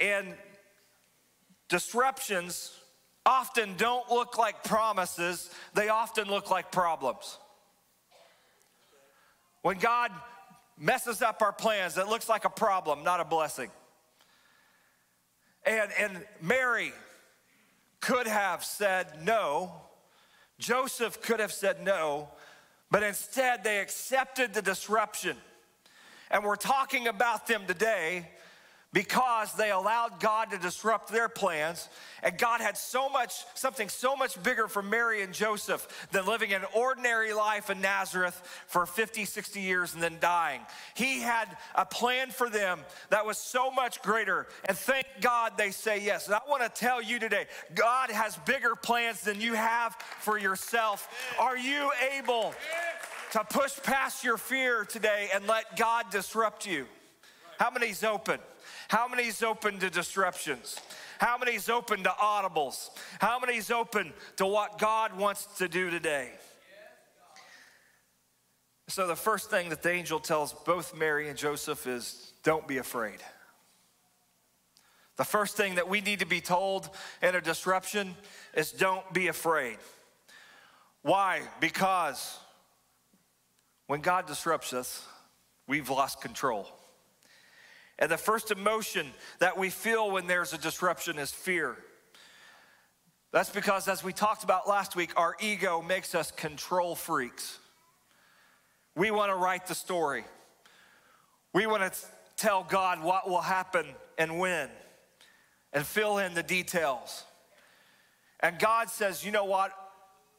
And 0.00 0.34
disruptions 1.68 2.72
often 3.24 3.74
don't 3.76 4.08
look 4.10 4.38
like 4.38 4.62
promises, 4.62 5.50
they 5.74 5.88
often 5.88 6.28
look 6.28 6.50
like 6.50 6.70
problems. 6.70 7.38
When 9.62 9.78
God 9.78 10.12
messes 10.78 11.22
up 11.22 11.42
our 11.42 11.52
plans, 11.52 11.98
it 11.98 12.06
looks 12.06 12.28
like 12.28 12.44
a 12.44 12.50
problem, 12.50 13.02
not 13.02 13.18
a 13.18 13.24
blessing. 13.24 13.70
And, 15.64 15.90
and 15.98 16.24
Mary 16.40 16.92
could 18.00 18.28
have 18.28 18.62
said 18.62 19.24
no. 19.24 19.72
Joseph 20.58 21.20
could 21.20 21.40
have 21.40 21.52
said 21.52 21.82
no, 21.82 22.28
but 22.90 23.02
instead 23.02 23.64
they 23.64 23.80
accepted 23.80 24.54
the 24.54 24.62
disruption. 24.62 25.36
And 26.30 26.44
we're 26.44 26.56
talking 26.56 27.08
about 27.08 27.46
them 27.46 27.66
today 27.66 28.30
because 28.96 29.52
they 29.52 29.70
allowed 29.70 30.20
God 30.20 30.52
to 30.52 30.56
disrupt 30.56 31.12
their 31.12 31.28
plans. 31.28 31.90
And 32.22 32.38
God 32.38 32.62
had 32.62 32.78
so 32.78 33.10
much, 33.10 33.44
something 33.52 33.90
so 33.90 34.16
much 34.16 34.42
bigger 34.42 34.68
for 34.68 34.80
Mary 34.80 35.20
and 35.20 35.34
Joseph 35.34 36.08
than 36.12 36.24
living 36.24 36.54
an 36.54 36.62
ordinary 36.74 37.34
life 37.34 37.68
in 37.68 37.82
Nazareth 37.82 38.40
for 38.68 38.86
50, 38.86 39.26
60 39.26 39.60
years 39.60 39.92
and 39.92 40.02
then 40.02 40.16
dying. 40.18 40.62
He 40.94 41.20
had 41.20 41.58
a 41.74 41.84
plan 41.84 42.30
for 42.30 42.48
them 42.48 42.80
that 43.10 43.26
was 43.26 43.36
so 43.36 43.70
much 43.70 44.00
greater. 44.00 44.46
And 44.64 44.78
thank 44.78 45.06
God 45.20 45.58
they 45.58 45.72
say 45.72 46.00
yes. 46.00 46.24
And 46.24 46.34
I 46.34 46.40
want 46.48 46.62
to 46.62 46.70
tell 46.70 47.02
you 47.02 47.18
today 47.18 47.48
God 47.74 48.10
has 48.10 48.34
bigger 48.46 48.74
plans 48.74 49.20
than 49.20 49.42
you 49.42 49.52
have 49.52 49.94
for 50.20 50.38
yourself. 50.38 51.06
Are 51.38 51.58
you 51.58 51.90
able 52.16 52.54
to 53.32 53.44
push 53.44 53.78
past 53.82 54.24
your 54.24 54.38
fear 54.38 54.86
today 54.86 55.28
and 55.34 55.46
let 55.46 55.76
God 55.76 56.06
disrupt 56.10 56.64
you? 56.64 56.86
How 57.58 57.70
many's 57.70 58.02
open? 58.02 58.40
How 58.88 59.08
many 59.08 59.24
is 59.24 59.42
open 59.42 59.78
to 59.80 59.90
disruptions? 59.90 60.80
How 61.18 61.38
many's 61.38 61.68
open 61.68 62.04
to 62.04 62.10
audibles? 62.10 62.90
How 63.20 63.38
many's 63.38 63.70
open 63.70 64.12
to 64.36 64.46
what 64.46 64.78
God 64.78 65.16
wants 65.16 65.46
to 65.58 65.68
do 65.68 65.90
today? 65.90 66.30
So, 68.88 69.06
the 69.06 69.16
first 69.16 69.50
thing 69.50 69.70
that 69.70 69.82
the 69.82 69.90
angel 69.90 70.20
tells 70.20 70.52
both 70.52 70.94
Mary 70.94 71.28
and 71.28 71.36
Joseph 71.36 71.86
is 71.86 72.32
don't 72.44 72.68
be 72.68 72.78
afraid. 72.78 73.18
The 75.16 75.24
first 75.24 75.56
thing 75.56 75.76
that 75.76 75.88
we 75.88 76.00
need 76.00 76.20
to 76.20 76.26
be 76.26 76.40
told 76.40 76.90
in 77.22 77.34
a 77.34 77.40
disruption 77.40 78.14
is 78.54 78.70
don't 78.70 79.10
be 79.12 79.26
afraid. 79.28 79.78
Why? 81.02 81.40
Because 81.58 82.38
when 83.86 84.02
God 84.02 84.26
disrupts 84.26 84.72
us, 84.72 85.04
we've 85.66 85.90
lost 85.90 86.20
control. 86.20 86.68
And 87.98 88.10
the 88.10 88.18
first 88.18 88.50
emotion 88.50 89.06
that 89.38 89.56
we 89.56 89.70
feel 89.70 90.10
when 90.10 90.26
there's 90.26 90.52
a 90.52 90.58
disruption 90.58 91.18
is 91.18 91.30
fear. 91.30 91.76
That's 93.32 93.50
because, 93.50 93.88
as 93.88 94.04
we 94.04 94.12
talked 94.12 94.44
about 94.44 94.68
last 94.68 94.96
week, 94.96 95.12
our 95.16 95.34
ego 95.40 95.82
makes 95.82 96.14
us 96.14 96.30
control 96.30 96.94
freaks. 96.94 97.58
We 98.94 99.10
want 99.10 99.30
to 99.30 99.36
write 99.36 99.66
the 99.66 99.74
story, 99.74 100.24
we 101.52 101.66
want 101.66 101.92
to 101.92 101.98
tell 102.36 102.64
God 102.64 103.02
what 103.02 103.28
will 103.28 103.40
happen 103.40 103.86
and 104.18 104.38
when, 104.38 104.68
and 105.72 105.84
fill 105.84 106.18
in 106.18 106.34
the 106.34 106.42
details. 106.42 107.24
And 108.40 108.58
God 108.58 108.90
says, 108.90 109.24
You 109.24 109.32
know 109.32 109.44
what? 109.44 109.72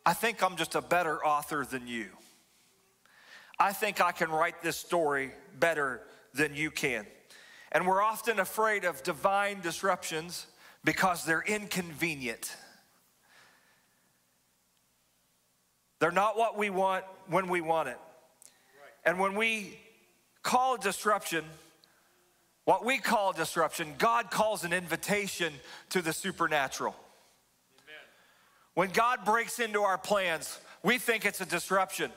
I 0.05 0.13
think 0.13 0.41
I'm 0.41 0.55
just 0.55 0.75
a 0.75 0.81
better 0.81 1.23
author 1.25 1.65
than 1.65 1.87
you. 1.87 2.07
I 3.59 3.73
think 3.73 3.99
I 3.99 4.11
can 4.11 4.29
write 4.29 4.61
this 4.61 4.77
story 4.77 5.31
better 5.59 6.01
than 6.33 6.55
you 6.55 6.71
can. 6.71 7.05
And 7.71 7.85
we're 7.85 8.01
often 8.01 8.39
afraid 8.39 8.85
of 8.85 9.03
divine 9.03 9.61
disruptions 9.61 10.47
because 10.83 11.25
they're 11.25 11.43
inconvenient. 11.45 12.55
They're 15.99 16.11
not 16.11 16.37
what 16.37 16.57
we 16.57 16.69
want 16.69 17.03
when 17.27 17.49
we 17.49 17.61
want 17.61 17.89
it. 17.89 17.97
And 19.05 19.19
when 19.19 19.35
we 19.35 19.79
call 20.43 20.77
disruption, 20.77 21.43
what 22.65 22.85
we 22.85 22.97
call 22.97 23.33
disruption, 23.33 23.95
God 23.97 24.29
calls 24.29 24.63
an 24.63 24.73
invitation 24.73 25.53
to 25.89 26.01
the 26.01 26.13
supernatural. 26.13 26.93
Amen. 26.93 28.01
When 28.73 28.89
God 28.89 29.25
breaks 29.25 29.59
into 29.59 29.81
our 29.81 29.97
plans, 29.97 30.59
we 30.83 30.97
think 30.97 31.25
it's 31.25 31.41
a 31.41 31.45
disruption. 31.45 32.11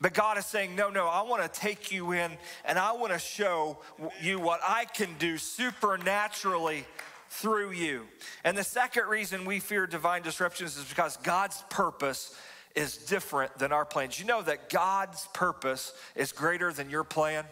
But 0.00 0.14
God 0.14 0.38
is 0.38 0.46
saying, 0.46 0.74
no, 0.76 0.90
no, 0.90 1.06
I 1.06 1.22
want 1.22 1.42
to 1.42 1.60
take 1.60 1.92
you 1.92 2.12
in 2.12 2.32
and 2.64 2.78
I 2.78 2.92
want 2.92 3.12
to 3.12 3.18
show 3.18 3.78
you 4.20 4.38
what 4.40 4.60
I 4.66 4.84
can 4.84 5.10
do 5.18 5.38
supernaturally 5.38 6.84
through 7.28 7.72
you. 7.72 8.06
And 8.44 8.56
the 8.56 8.64
second 8.64 9.06
reason 9.06 9.44
we 9.44 9.60
fear 9.60 9.86
divine 9.86 10.22
disruptions 10.22 10.76
is 10.76 10.84
because 10.84 11.16
God's 11.18 11.62
purpose 11.70 12.36
is 12.74 12.96
different 12.96 13.56
than 13.58 13.72
our 13.72 13.84
plans. 13.84 14.18
You 14.18 14.26
know 14.26 14.42
that 14.42 14.68
God's 14.68 15.28
purpose 15.32 15.92
is 16.14 16.32
greater 16.32 16.72
than 16.72 16.90
your 16.90 17.04
plan? 17.04 17.44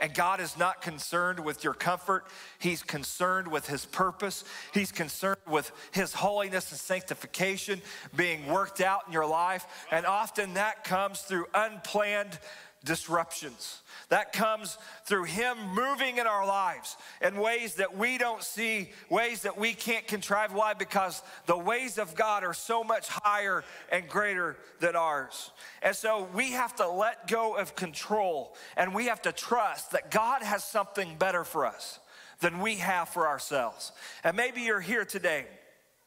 And 0.00 0.14
God 0.14 0.40
is 0.40 0.56
not 0.56 0.82
concerned 0.82 1.40
with 1.40 1.64
your 1.64 1.74
comfort. 1.74 2.24
He's 2.58 2.82
concerned 2.82 3.48
with 3.48 3.66
His 3.66 3.84
purpose. 3.84 4.44
He's 4.72 4.92
concerned 4.92 5.40
with 5.46 5.70
His 5.92 6.12
holiness 6.12 6.70
and 6.70 6.80
sanctification 6.80 7.82
being 8.14 8.46
worked 8.46 8.80
out 8.80 9.02
in 9.06 9.12
your 9.12 9.26
life. 9.26 9.66
And 9.90 10.06
often 10.06 10.54
that 10.54 10.84
comes 10.84 11.20
through 11.20 11.46
unplanned 11.54 12.38
disruptions. 12.84 13.82
That 14.08 14.32
comes 14.32 14.78
through 15.04 15.24
Him 15.24 15.56
moving 15.74 16.18
in 16.18 16.26
our 16.26 16.46
lives 16.46 16.96
in 17.20 17.36
ways 17.36 17.74
that 17.74 17.96
we 17.96 18.16
don't 18.16 18.42
see, 18.42 18.90
ways 19.10 19.42
that 19.42 19.58
we 19.58 19.74
can't 19.74 20.06
contrive. 20.06 20.52
Why? 20.52 20.74
Because 20.74 21.22
the 21.46 21.58
ways 21.58 21.98
of 21.98 22.14
God 22.14 22.44
are 22.44 22.54
so 22.54 22.82
much 22.82 23.08
higher 23.08 23.64
and 23.92 24.08
greater 24.08 24.56
than 24.80 24.96
ours. 24.96 25.50
And 25.82 25.94
so 25.94 26.28
we 26.34 26.52
have 26.52 26.74
to 26.76 26.88
let 26.88 27.28
go 27.28 27.56
of 27.56 27.74
control 27.76 28.56
and 28.76 28.94
we 28.94 29.06
have 29.06 29.22
to 29.22 29.32
trust 29.32 29.92
that 29.92 30.10
God 30.10 30.42
has 30.42 30.64
something 30.64 31.16
better 31.18 31.44
for 31.44 31.66
us 31.66 31.98
than 32.40 32.60
we 32.60 32.76
have 32.76 33.08
for 33.08 33.26
ourselves. 33.26 33.92
And 34.24 34.36
maybe 34.36 34.62
you're 34.62 34.80
here 34.80 35.04
today 35.04 35.46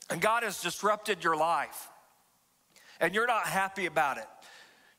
and 0.10 0.22
God 0.22 0.44
has 0.44 0.62
disrupted 0.62 1.24
your 1.24 1.36
life 1.36 1.90
and 3.00 3.14
you're 3.16 3.28
not 3.28 3.48
happy 3.48 3.86
about 3.86 4.18
it. 4.18 4.28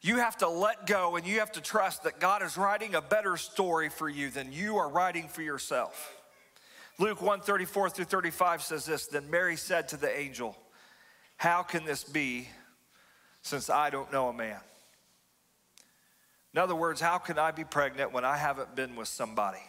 You 0.03 0.17
have 0.17 0.37
to 0.39 0.49
let 0.49 0.87
go 0.87 1.15
and 1.15 1.25
you 1.25 1.39
have 1.39 1.53
to 1.53 1.61
trust 1.61 2.03
that 2.03 2.19
God 2.19 2.43
is 2.43 2.57
writing 2.57 2.97
a 2.97 3.01
better 3.01 3.37
story 3.37 3.89
for 3.89 4.09
you 4.09 4.31
than 4.31 4.53
you 4.53 4.77
are 4.77 4.89
writing 4.89 5.29
for 5.29 5.43
yourself. 5.43 6.17
Luke 6.99 7.23
1 7.23 7.41
34 7.41 7.91
through 7.91 8.05
35 8.07 8.63
says 8.63 8.85
this 8.85 9.07
Then 9.07 9.31
Mary 9.31 9.57
said 9.57 9.89
to 9.89 9.97
the 9.97 10.15
angel, 10.19 10.57
How 11.37 11.63
can 11.63 11.85
this 11.85 12.03
be 12.03 12.49
since 13.43 13.71
I 13.71 13.91
don't 13.91 14.13
know 14.13 14.29
a 14.29 14.33
man? 14.33 14.59
In 16.53 16.61
other 16.61 16.75
words, 16.75 17.01
how 17.01 17.19
can 17.19 17.39
I 17.39 17.53
be 17.53 17.65
pregnant 17.65 18.13
when 18.13 18.25
I 18.25 18.37
haven't 18.37 18.75
been 18.75 18.97
with 18.97 19.09
somebody? 19.09 19.63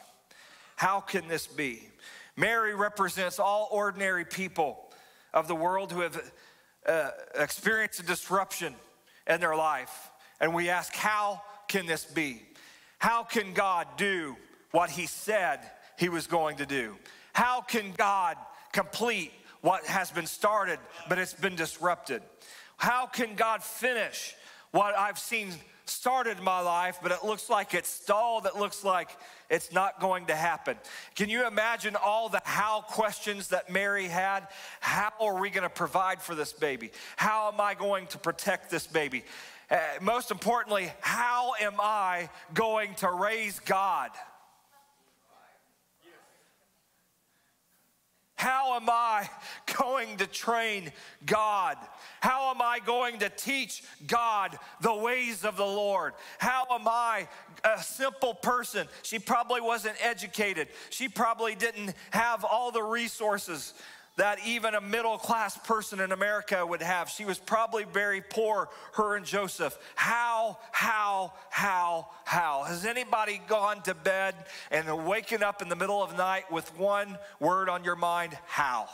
How 0.75 0.99
can 0.99 1.27
this 1.27 1.45
be? 1.45 1.87
Mary 2.35 2.75
represents 2.75 3.39
all 3.39 3.69
ordinary 3.71 4.25
people 4.25 4.91
of 5.33 5.47
the 5.47 5.55
world 5.55 5.91
who 5.91 6.01
have 6.01 6.31
uh, 6.87 7.11
experienced 7.35 7.99
a 7.99 8.03
disruption 8.03 8.73
in 9.27 9.39
their 9.39 9.55
life. 9.55 10.09
And 10.43 10.53
we 10.53 10.69
ask, 10.69 10.93
how 10.93 11.41
can 11.69 11.85
this 11.85 12.03
be? 12.03 12.41
How 12.97 13.23
can 13.23 13.53
God 13.53 13.87
do 13.95 14.35
what 14.71 14.89
He 14.89 15.05
said 15.05 15.61
He 15.97 16.09
was 16.09 16.27
going 16.27 16.57
to 16.57 16.65
do? 16.65 16.97
How 17.31 17.61
can 17.61 17.93
God 17.95 18.35
complete 18.73 19.31
what 19.61 19.85
has 19.85 20.11
been 20.11 20.25
started 20.25 20.79
but 21.07 21.17
it's 21.17 21.33
been 21.33 21.55
disrupted? 21.55 22.21
How 22.75 23.05
can 23.05 23.35
God 23.35 23.63
finish 23.63 24.35
what 24.71 24.97
I've 24.97 25.17
seen 25.17 25.53
started 25.85 26.37
in 26.37 26.43
my 26.43 26.61
life, 26.61 26.99
but 27.01 27.11
it 27.11 27.23
looks 27.23 27.49
like 27.49 27.73
it's 27.73 27.89
stalled, 27.89 28.45
it 28.45 28.55
looks 28.55 28.83
like 28.83 29.09
it's 29.49 29.71
not 29.71 29.99
going 29.99 30.25
to 30.27 30.35
happen. 30.35 30.77
Can 31.15 31.29
you 31.29 31.45
imagine 31.45 31.95
all 31.95 32.29
the 32.29 32.41
how 32.43 32.81
questions 32.81 33.49
that 33.49 33.69
Mary 33.69 34.07
had? 34.07 34.47
How 34.79 35.11
are 35.19 35.39
we 35.39 35.49
going 35.49 35.63
to 35.63 35.69
provide 35.69 36.21
for 36.21 36.35
this 36.35 36.53
baby? 36.53 36.91
How 37.17 37.51
am 37.51 37.59
I 37.59 37.73
going 37.73 38.07
to 38.07 38.17
protect 38.17 38.71
this 38.71 38.87
baby? 38.87 39.23
Uh, 39.73 39.79
most 40.01 40.29
importantly, 40.29 40.91
how 41.01 41.53
am 41.59 41.73
I 41.79 42.29
going 42.53 42.93
to 42.95 43.09
raise 43.09 43.59
God? 43.59 44.11
How 48.35 48.75
am 48.75 48.87
I 48.87 49.27
going 49.77 50.17
to 50.17 50.27
train 50.27 50.91
God? 51.25 51.77
How 52.19 52.51
am 52.51 52.61
I 52.61 52.79
going 52.85 53.17
to 53.19 53.29
teach 53.29 53.83
God 54.05 54.59
the 54.81 54.93
ways 54.93 55.43
of 55.43 55.57
the 55.57 55.65
Lord? 55.65 56.13
How 56.37 56.65
am 56.69 56.87
I 56.87 57.27
a 57.63 57.81
simple 57.81 58.35
person? 58.35 58.87
She 59.01 59.17
probably 59.17 59.61
wasn't 59.61 59.95
educated. 60.03 60.67
She 60.91 61.07
probably 61.07 61.55
didn't 61.55 61.95
have 62.11 62.43
all 62.43 62.71
the 62.71 62.83
resources 62.83 63.73
that 64.17 64.39
even 64.45 64.75
a 64.75 64.81
middle 64.81 65.17
class 65.17 65.57
person 65.57 65.99
in 65.99 66.11
America 66.11 66.65
would 66.65 66.81
have. 66.81 67.09
She 67.09 67.25
was 67.25 67.39
probably 67.39 67.83
very 67.83 68.21
poor, 68.21 68.69
her 68.93 69.15
and 69.15 69.25
Joseph. 69.25 69.77
How, 69.95 70.59
how, 70.71 71.33
how, 71.49 72.07
how? 72.23 72.63
Has 72.63 72.85
anybody 72.85 73.41
gone 73.47 73.81
to 73.83 73.93
bed 73.93 74.35
and 74.69 75.05
waken 75.05 75.41
up 75.41 75.61
in 75.61 75.69
the 75.69 75.75
middle 75.75 76.03
of 76.03 76.11
the 76.11 76.17
night 76.17 76.51
with 76.51 76.77
one 76.77 77.17
word 77.39 77.69
on 77.69 77.83
your 77.83 77.95
mind? 77.95 78.37
How? 78.45 78.87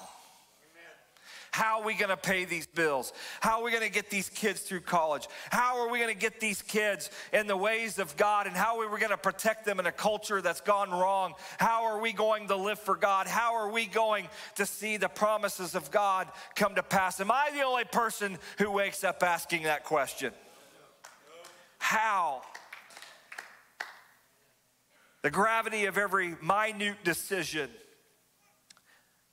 How 1.60 1.82
are 1.82 1.86
we 1.86 1.94
going 1.94 2.08
to 2.08 2.16
pay 2.16 2.46
these 2.46 2.68
bills? 2.68 3.12
How 3.42 3.60
are 3.60 3.66
we 3.66 3.72
going 3.72 3.84
to 3.84 3.92
get 3.92 4.10
these 4.10 4.30
kids 4.30 4.62
through 4.62 4.80
college? 4.80 5.28
How 5.50 5.82
are 5.82 5.90
we 5.90 6.00
going 6.00 6.14
to 6.14 6.18
get 6.18 6.40
these 6.40 6.62
kids 6.62 7.12
in 7.34 7.48
the 7.48 7.58
ways 7.58 8.00
of 8.00 8.16
God? 8.16 8.48
And 8.48 8.56
how 8.56 8.80
are 8.80 8.90
we 8.90 8.98
going 8.98 9.12
to 9.12 9.18
protect 9.18 9.66
them 9.66 9.78
in 9.78 9.86
a 9.86 9.92
culture 9.92 10.42
that's 10.42 10.62
gone 10.62 10.90
wrong? 10.90 11.34
How 11.58 11.84
are 11.84 12.00
we 12.00 12.14
going 12.14 12.48
to 12.48 12.56
live 12.56 12.80
for 12.80 12.96
God? 12.96 13.28
How 13.28 13.56
are 13.56 13.70
we 13.70 13.88
going 13.88 14.30
to 14.56 14.66
see 14.66 14.96
the 14.96 15.10
promises 15.10 15.76
of 15.76 15.92
God 15.92 16.30
come 16.56 16.76
to 16.76 16.84
pass? 16.84 17.20
Am 17.20 17.30
I 17.30 17.50
the 17.54 17.64
only 17.64 17.84
person 17.84 18.38
who 18.58 18.72
wakes 18.72 19.04
up 19.04 19.22
asking 19.22 19.64
that 19.64 19.84
question? 19.84 20.32
How? 21.78 22.42
The 25.24 25.30
gravity 25.30 25.88
of 25.88 25.98
every 25.98 26.36
minute 26.42 27.04
decision 27.04 27.70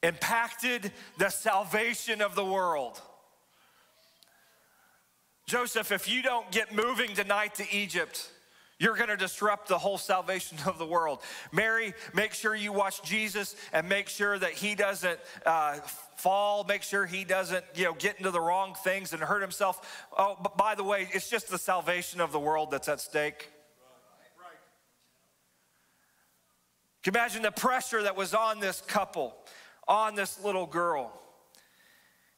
impacted 0.02 0.92
the 1.18 1.28
salvation 1.28 2.20
of 2.22 2.34
the 2.34 2.44
world. 2.44 3.00
Joseph, 5.46 5.92
if 5.92 6.08
you 6.08 6.22
don't 6.22 6.50
get 6.50 6.74
moving 6.74 7.14
tonight 7.14 7.54
to 7.56 7.64
Egypt, 7.70 8.30
you're 8.78 8.96
going 8.96 9.08
to 9.08 9.16
disrupt 9.16 9.68
the 9.68 9.78
whole 9.78 9.96
salvation 9.96 10.58
of 10.66 10.78
the 10.78 10.84
world. 10.84 11.20
Mary, 11.50 11.94
make 12.12 12.34
sure 12.34 12.54
you 12.54 12.72
watch 12.72 13.02
Jesus 13.02 13.56
and 13.72 13.88
make 13.88 14.08
sure 14.08 14.38
that 14.38 14.52
he 14.52 14.74
doesn't 14.74 15.18
uh, 15.46 15.74
fall. 16.16 16.64
Make 16.64 16.82
sure 16.82 17.06
he 17.06 17.24
doesn't, 17.24 17.64
you 17.74 17.84
know, 17.84 17.94
get 17.94 18.18
into 18.18 18.30
the 18.30 18.40
wrong 18.40 18.74
things 18.74 19.12
and 19.12 19.22
hurt 19.22 19.40
himself. 19.40 20.06
Oh, 20.18 20.36
but 20.42 20.58
by 20.58 20.74
the 20.74 20.84
way, 20.84 21.08
it's 21.12 21.30
just 21.30 21.48
the 21.48 21.58
salvation 21.58 22.20
of 22.20 22.32
the 22.32 22.40
world 22.40 22.70
that's 22.70 22.88
at 22.88 23.00
stake. 23.00 23.50
Can 27.02 27.14
you 27.14 27.20
imagine 27.20 27.42
the 27.42 27.52
pressure 27.52 28.02
that 28.02 28.16
was 28.16 28.34
on 28.34 28.58
this 28.58 28.80
couple? 28.80 29.36
On 29.88 30.14
this 30.14 30.42
little 30.42 30.66
girl. 30.66 31.12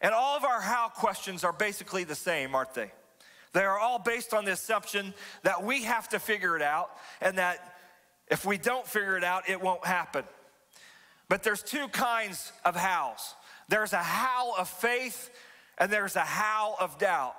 And 0.00 0.14
all 0.14 0.36
of 0.36 0.44
our 0.44 0.60
how 0.60 0.88
questions 0.88 1.44
are 1.44 1.52
basically 1.52 2.04
the 2.04 2.14
same, 2.14 2.54
aren't 2.54 2.74
they? 2.74 2.92
They 3.52 3.64
are 3.64 3.78
all 3.78 3.98
based 3.98 4.34
on 4.34 4.44
the 4.44 4.52
assumption 4.52 5.14
that 5.42 5.64
we 5.64 5.82
have 5.84 6.08
to 6.10 6.18
figure 6.18 6.54
it 6.56 6.62
out 6.62 6.90
and 7.20 7.38
that 7.38 7.76
if 8.28 8.44
we 8.44 8.58
don't 8.58 8.86
figure 8.86 9.16
it 9.16 9.24
out, 9.24 9.48
it 9.48 9.60
won't 9.60 9.84
happen. 9.84 10.24
But 11.28 11.42
there's 11.42 11.62
two 11.62 11.88
kinds 11.88 12.52
of 12.64 12.76
hows 12.76 13.34
there's 13.68 13.92
a 13.92 14.02
how 14.02 14.54
of 14.56 14.68
faith 14.68 15.30
and 15.76 15.92
there's 15.92 16.16
a 16.16 16.20
how 16.20 16.74
of 16.80 16.98
doubt. 16.98 17.36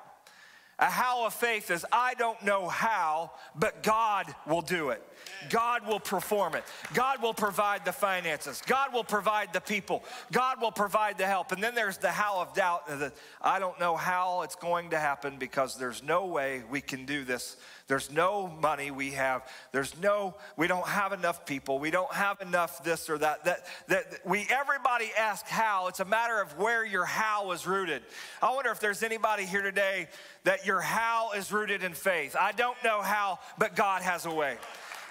A 0.80 0.86
how 0.86 1.26
of 1.26 1.34
faith 1.34 1.72
is 1.72 1.86
I 1.92 2.14
don't 2.14 2.42
know 2.44 2.70
how, 2.70 3.32
but 3.54 3.84
God 3.84 4.34
will 4.48 4.62
do 4.62 4.90
it. 4.90 5.04
God 5.50 5.86
will 5.86 6.00
perform 6.00 6.56
it. 6.56 6.64
God 6.94 7.22
will 7.22 7.34
provide 7.34 7.84
the 7.84 7.92
finances. 7.92 8.62
God 8.66 8.94
will 8.94 9.04
provide 9.04 9.52
the 9.52 9.60
people. 9.60 10.04
God 10.32 10.62
will 10.62 10.72
provide 10.72 11.18
the 11.18 11.26
help. 11.26 11.52
And 11.52 11.62
then 11.62 11.76
there's 11.76 11.98
the 11.98 12.12
how 12.12 12.40
of 12.40 12.54
doubt. 12.54 12.88
That 12.88 13.14
I 13.42 13.60
don't 13.60 13.80
know 13.80 13.98
how 13.98 14.44
it's 14.44 14.56
going 14.56 14.92
to 14.92 15.00
happen 15.00 15.38
because 15.38 15.78
there's 15.78 16.02
no 16.02 16.28
way 16.28 16.64
we 16.70 16.80
can 16.80 17.06
do 17.06 17.26
this 17.26 17.58
there's 17.90 18.12
no 18.12 18.48
money 18.48 18.92
we 18.92 19.12
have. 19.12 19.42
There's 19.72 20.00
no, 20.00 20.36
we 20.56 20.68
don't 20.68 20.88
have 20.88 21.12
enough 21.12 21.44
people. 21.48 21.80
We 21.80 21.90
don't 21.90 22.14
have 22.14 22.40
enough 22.40 22.84
this 22.84 23.10
or 23.10 23.18
that. 23.18 23.46
That, 23.46 23.66
that 23.88 24.06
we, 24.24 24.46
everybody 24.48 25.10
asks 25.18 25.50
how. 25.50 25.88
It's 25.88 26.00
a 26.00 26.06
matter 26.06 26.40
of 26.40 26.56
where 26.60 26.86
your 26.86 27.04
how 27.04 27.52
is 27.52 27.66
rooted. 27.66 28.04
I 28.44 28.54
wonder 28.54 28.70
if 28.70 28.80
there's 28.80 29.02
anybody 29.02 29.44
here 29.44 29.64
today 29.64 30.08
that 30.44 30.68
your 30.68 30.80
how 30.80 31.32
is 31.32 31.52
rooted 31.52 31.82
in 31.82 31.96
faith. 31.96 32.36
I 32.40 32.52
don't 32.52 32.78
know 32.84 33.02
how, 33.02 33.40
but 33.58 33.76
God 33.76 34.04
has 34.04 34.28
a 34.28 34.32
way. 34.32 34.58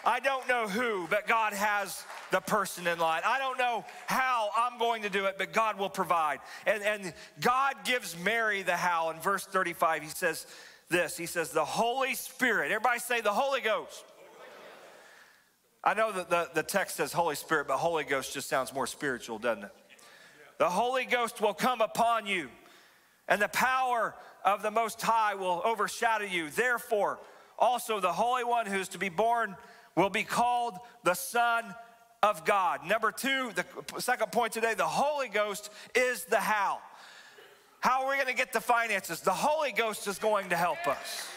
I 0.04 0.20
don't 0.20 0.48
know 0.48 0.68
who, 0.68 1.08
but 1.10 1.26
God 1.26 1.54
has 1.54 2.04
the 2.30 2.40
person 2.40 2.86
in 2.86 3.00
line. 3.00 3.22
I 3.26 3.40
don't 3.40 3.58
know 3.58 3.84
how 4.06 4.50
I'm 4.56 4.78
going 4.78 5.02
to 5.02 5.10
do 5.10 5.26
it, 5.26 5.34
but 5.36 5.52
God 5.52 5.80
will 5.80 5.90
provide. 5.90 6.38
And, 6.64 6.84
and 6.84 7.12
God 7.40 7.74
gives 7.84 8.16
Mary 8.16 8.62
the 8.62 8.76
how. 8.76 9.10
In 9.10 9.18
verse 9.18 9.44
35, 9.44 10.04
he 10.04 10.08
says, 10.08 10.46
this. 10.88 11.16
He 11.16 11.26
says, 11.26 11.50
The 11.50 11.64
Holy 11.64 12.14
Spirit. 12.14 12.66
Everybody 12.72 12.98
say, 13.00 13.20
The 13.20 13.32
Holy 13.32 13.60
Ghost. 13.60 14.04
I 15.84 15.94
know 15.94 16.12
that 16.12 16.28
the, 16.28 16.48
the 16.54 16.62
text 16.62 16.96
says 16.96 17.12
Holy 17.12 17.36
Spirit, 17.36 17.68
but 17.68 17.76
Holy 17.76 18.04
Ghost 18.04 18.34
just 18.34 18.48
sounds 18.48 18.74
more 18.74 18.86
spiritual, 18.86 19.38
doesn't 19.38 19.64
it? 19.64 19.70
The 20.58 20.68
Holy 20.68 21.04
Ghost 21.04 21.40
will 21.40 21.54
come 21.54 21.80
upon 21.80 22.26
you, 22.26 22.48
and 23.28 23.40
the 23.40 23.48
power 23.48 24.14
of 24.44 24.62
the 24.62 24.72
Most 24.72 25.00
High 25.00 25.34
will 25.34 25.62
overshadow 25.64 26.24
you. 26.24 26.50
Therefore, 26.50 27.20
also 27.58 28.00
the 28.00 28.12
Holy 28.12 28.44
One 28.44 28.66
who 28.66 28.78
is 28.78 28.88
to 28.88 28.98
be 28.98 29.08
born 29.08 29.56
will 29.94 30.10
be 30.10 30.24
called 30.24 30.74
the 31.04 31.14
Son 31.14 31.64
of 32.22 32.44
God. 32.44 32.86
Number 32.86 33.12
two, 33.12 33.52
the 33.54 34.00
second 34.00 34.32
point 34.32 34.52
today, 34.52 34.74
the 34.74 34.84
Holy 34.84 35.28
Ghost 35.28 35.70
is 35.94 36.24
the 36.24 36.40
how. 36.40 36.80
How 37.80 38.04
are 38.04 38.10
we 38.10 38.16
going 38.16 38.28
to 38.28 38.34
get 38.34 38.52
the 38.52 38.60
finances? 38.60 39.20
The 39.20 39.32
Holy 39.32 39.72
Ghost 39.72 40.06
is 40.08 40.18
going 40.18 40.48
to 40.50 40.56
help 40.56 40.86
us. 40.86 41.28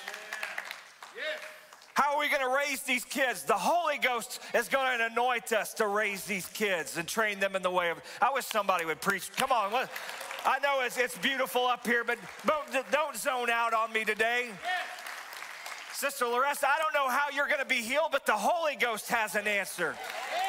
How 1.93 2.15
are 2.15 2.19
we 2.19 2.29
going 2.29 2.41
to 2.41 2.55
raise 2.55 2.81
these 2.81 3.03
kids? 3.03 3.43
The 3.43 3.53
Holy 3.53 3.97
Ghost 3.97 4.39
is 4.55 4.67
going 4.67 4.97
to 4.97 5.05
anoint 5.05 5.51
us 5.51 5.73
to 5.75 5.87
raise 5.87 6.25
these 6.25 6.47
kids 6.47 6.97
and 6.97 7.07
train 7.07 7.39
them 7.39 7.55
in 7.55 7.61
the 7.61 7.69
way 7.69 7.89
of. 7.89 8.01
I 8.21 8.31
wish 8.33 8.45
somebody 8.45 8.85
would 8.85 9.01
preach. 9.01 9.29
Come 9.35 9.51
on, 9.51 9.71
let, 9.73 9.89
I 10.45 10.57
know 10.59 10.81
it's, 10.83 10.97
it's 10.97 11.17
beautiful 11.17 11.67
up 11.67 11.85
here, 11.85 12.03
but 12.03 12.17
don't, 12.45 12.91
don't 12.91 13.15
zone 13.15 13.49
out 13.49 13.73
on 13.73 13.93
me 13.93 14.03
today. 14.05 14.49
Sister 15.93 16.25
Larissa, 16.25 16.65
I 16.67 16.79
don't 16.79 16.93
know 16.93 17.09
how 17.09 17.27
you're 17.35 17.47
going 17.47 17.59
to 17.59 17.65
be 17.65 17.83
healed, 17.83 18.09
but 18.11 18.25
the 18.25 18.31
Holy 18.31 18.75
Ghost 18.75 19.09
has 19.09 19.35
an 19.35 19.45
answer. 19.45 19.93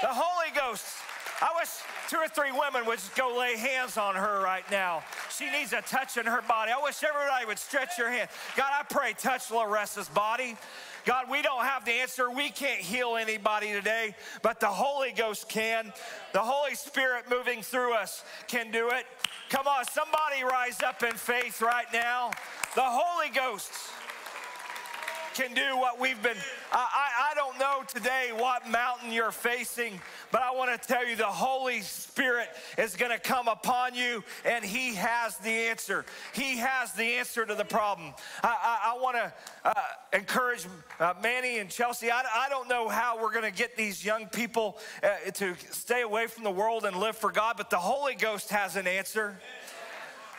The 0.00 0.08
Holy 0.08 0.56
Ghost. 0.56 0.86
I 1.42 1.48
wish 1.58 1.70
two 2.08 2.18
or 2.18 2.28
three 2.28 2.52
women 2.52 2.86
would 2.86 2.98
just 2.98 3.16
go 3.16 3.36
lay 3.36 3.56
hands 3.56 3.96
on 3.96 4.14
her 4.14 4.40
right 4.40 4.62
now. 4.70 5.02
She 5.36 5.50
needs 5.50 5.72
a 5.72 5.82
touch 5.82 6.16
in 6.16 6.24
her 6.24 6.40
body. 6.40 6.70
I 6.70 6.80
wish 6.80 7.02
everybody 7.02 7.46
would 7.46 7.58
stretch 7.58 7.98
your 7.98 8.08
hand. 8.08 8.28
God, 8.56 8.70
I 8.72 8.84
pray, 8.84 9.12
touch 9.12 9.48
Larissa's 9.48 10.08
body. 10.08 10.56
God, 11.04 11.28
we 11.28 11.42
don't 11.42 11.64
have 11.64 11.84
the 11.84 11.90
answer. 11.90 12.30
We 12.30 12.50
can't 12.50 12.80
heal 12.80 13.16
anybody 13.16 13.72
today, 13.72 14.14
but 14.42 14.60
the 14.60 14.68
Holy 14.68 15.10
Ghost 15.10 15.48
can. 15.48 15.92
The 16.32 16.38
Holy 16.38 16.76
Spirit 16.76 17.24
moving 17.28 17.60
through 17.62 17.94
us 17.94 18.24
can 18.46 18.70
do 18.70 18.90
it. 18.90 19.04
Come 19.50 19.66
on, 19.66 19.84
somebody 19.86 20.44
rise 20.44 20.80
up 20.80 21.02
in 21.02 21.14
faith 21.14 21.60
right 21.60 21.92
now. 21.92 22.30
The 22.76 22.84
Holy 22.84 23.30
Ghost 23.30 23.72
can 25.34 25.54
do 25.54 25.76
what 25.76 25.98
we've 25.98 26.22
been. 26.22 26.36
I, 26.72 26.76
I, 26.76 27.30
I 27.30 27.34
don't 27.34 27.58
know 27.58 27.82
today 27.88 28.30
what 28.36 28.68
mountain 28.68 29.12
you're 29.12 29.32
facing, 29.32 30.00
but 30.30 30.42
I 30.42 30.50
want 30.52 30.80
to 30.80 30.88
tell 30.88 31.06
you 31.06 31.16
the 31.16 31.24
Holy 31.24 31.80
Spirit 31.80 32.48
is 32.78 32.96
going 32.96 33.10
to 33.10 33.18
come 33.18 33.48
upon 33.48 33.94
you 33.94 34.22
and 34.44 34.64
He 34.64 34.94
has 34.94 35.36
the 35.38 35.50
answer. 35.50 36.04
He 36.32 36.58
has 36.58 36.92
the 36.92 37.04
answer 37.04 37.46
to 37.46 37.54
the 37.54 37.64
problem. 37.64 38.12
I, 38.42 38.48
I, 38.48 38.94
I 38.94 39.02
want 39.02 39.16
to 39.16 39.32
uh, 39.64 39.74
encourage 40.12 40.66
uh, 41.00 41.14
Manny 41.22 41.58
and 41.58 41.70
Chelsea. 41.70 42.10
I, 42.10 42.22
I 42.34 42.48
don't 42.48 42.68
know 42.68 42.88
how 42.88 43.20
we're 43.20 43.32
going 43.32 43.50
to 43.50 43.56
get 43.56 43.76
these 43.76 44.04
young 44.04 44.26
people 44.26 44.78
uh, 45.02 45.30
to 45.32 45.54
stay 45.70 46.02
away 46.02 46.26
from 46.26 46.44
the 46.44 46.50
world 46.50 46.84
and 46.84 46.96
live 46.96 47.16
for 47.16 47.30
God, 47.32 47.56
but 47.56 47.70
the 47.70 47.76
Holy 47.76 48.14
Ghost 48.14 48.50
has 48.50 48.76
an 48.76 48.86
answer. 48.86 49.38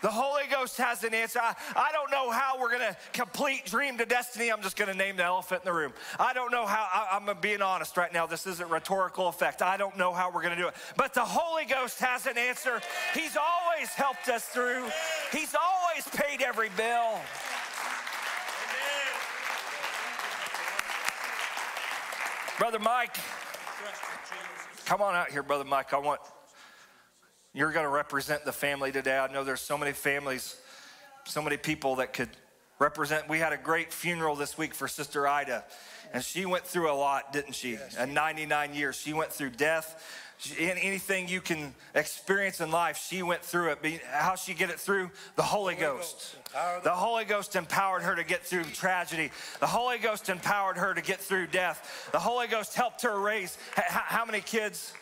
The 0.04 0.12
Holy 0.12 0.44
Ghost 0.52 0.76
has 0.80 1.06
an 1.06 1.14
answer. 1.14 1.40
I, 1.42 1.56
I 1.78 1.94
don't 1.94 2.12
know 2.12 2.30
how 2.30 2.60
we're 2.60 2.68
going 2.68 2.82
to 2.82 2.98
complete 3.14 3.64
dream 3.64 3.98
to 4.00 4.06
destiny. 4.06 4.52
I'm 4.52 4.62
just 4.62 4.76
going 4.76 4.92
to 4.92 4.98
name 4.98 5.16
the 5.16 5.24
elephant 5.24 5.62
in 5.64 5.66
the 5.66 5.74
room. 5.74 5.94
I 6.20 6.34
don't 6.34 6.52
know 6.52 6.66
how, 6.66 6.90
I, 6.94 7.16
I'm 7.16 7.38
being 7.40 7.62
honest 7.62 7.96
right 7.96 8.12
now. 8.12 8.28
This 8.28 8.46
isn't 8.46 8.70
rhetorical 8.70 9.30
effect. 9.30 9.62
I 9.62 9.78
don't 9.78 9.98
know 9.98 10.12
how 10.12 10.30
we're 10.30 10.42
going 10.42 10.58
to 10.58 10.62
do 10.62 10.68
it. 10.68 10.74
But 10.98 11.14
the 11.14 11.24
Holy 11.24 11.64
Ghost 11.64 12.02
has 12.02 12.28
an 12.28 12.38
answer. 12.38 12.82
He's 13.14 13.38
always 13.38 13.88
helped 13.94 14.28
us 14.28 14.44
through, 14.44 14.84
He's 15.32 15.56
always 15.56 16.06
paid 16.10 16.42
every 16.42 16.70
bill. 16.76 17.22
Brother 22.60 22.80
Mike, 22.80 23.16
come 24.86 25.02
on 25.02 25.16
out 25.16 25.30
here, 25.30 25.44
Brother 25.44 25.64
Mike. 25.64 25.94
I 25.94 25.98
want 26.00 26.20
you're 27.54 27.72
going 27.72 27.86
to 27.86 27.92
represent 27.92 28.46
the 28.46 28.52
family 28.52 28.92
today. 28.92 29.18
I 29.18 29.32
know 29.32 29.44
there's 29.44 29.62
so 29.62 29.78
many 29.78 29.92
families, 29.92 30.58
so 31.26 31.42
many 31.42 31.58
people 31.58 31.96
that 31.98 32.14
could 32.14 32.30
represent. 32.80 33.30
We 33.30 33.40
had 33.40 33.54
a 33.54 33.58
great 33.58 33.94
funeral 33.94 34.36
this 34.36 34.58
week 34.58 34.74
for 34.74 34.88
Sister 34.88 35.28
Ida, 35.28 35.64
and 36.14 36.24
she 36.24 36.46
went 36.46 36.66
through 36.66 36.92
a 36.92 36.96
lot, 36.96 37.32
didn't 37.32 37.54
she? 37.54 37.74
Yes. 37.74 37.96
In 37.98 38.14
99 38.14 38.74
years, 38.74 38.96
she 38.96 39.14
went 39.14 39.32
through 39.32 39.52
death. 39.52 40.04
anything 40.58 41.28
you 41.28 41.40
can 41.40 41.76
experience 41.94 42.60
in 42.60 42.72
life, 42.72 42.98
she 42.98 43.22
went 43.22 43.44
through 43.44 43.70
it. 43.72 44.02
How 44.10 44.36
she 44.36 44.56
get 44.56 44.72
it 44.72 44.80
through? 44.80 45.12
The 45.36 45.44
Holy, 45.44 45.76
Holy 45.76 45.86
Ghost. 45.86 46.36
Ghost. 46.54 46.84
The 46.84 46.90
Holy 46.90 47.24
Ghost 47.24 47.56
empowered 47.56 48.02
her 48.02 48.16
to 48.16 48.24
get 48.24 48.44
through 48.44 48.64
tragedy. 48.64 49.32
The 49.60 49.68
Holy 49.68 50.00
Ghost 50.00 50.28
empowered 50.28 50.78
her 50.78 50.94
to 50.94 51.02
get 51.02 51.20
through 51.20 51.48
death. 51.48 52.10
The 52.12 52.20
Holy 52.20 52.48
Ghost 52.48 52.74
helped 52.74 53.04
her 53.04 53.20
raise 53.20 53.58
how 53.76 54.26
many 54.26 54.42
kids? 54.42 54.94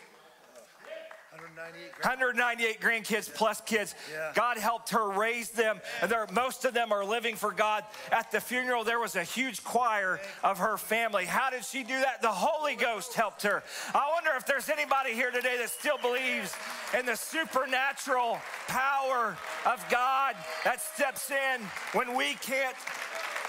198 2.02 2.80
grandkids 2.80 3.32
plus 3.32 3.60
kids. 3.62 3.94
Yeah. 4.12 4.32
God 4.34 4.58
helped 4.58 4.90
her 4.90 5.10
raise 5.10 5.50
them. 5.50 5.80
And 6.00 6.10
there, 6.10 6.26
most 6.32 6.64
of 6.64 6.74
them 6.74 6.92
are 6.92 7.04
living 7.04 7.36
for 7.36 7.52
God. 7.52 7.84
At 8.10 8.30
the 8.30 8.40
funeral, 8.40 8.84
there 8.84 8.98
was 8.98 9.16
a 9.16 9.22
huge 9.22 9.62
choir 9.64 10.20
of 10.42 10.58
her 10.58 10.76
family. 10.76 11.24
How 11.24 11.50
did 11.50 11.64
she 11.64 11.82
do 11.82 11.98
that? 12.00 12.22
The 12.22 12.28
Holy 12.28 12.76
Ghost 12.76 13.14
helped 13.14 13.42
her. 13.42 13.62
I 13.94 14.10
wonder 14.14 14.30
if 14.36 14.46
there's 14.46 14.68
anybody 14.68 15.12
here 15.14 15.30
today 15.30 15.56
that 15.58 15.70
still 15.70 15.98
believes 15.98 16.54
in 16.98 17.06
the 17.06 17.16
supernatural 17.16 18.38
power 18.68 19.36
of 19.66 19.84
God 19.90 20.36
that 20.64 20.80
steps 20.80 21.30
in 21.30 21.60
when 21.92 22.16
we 22.16 22.34
can't 22.34 22.76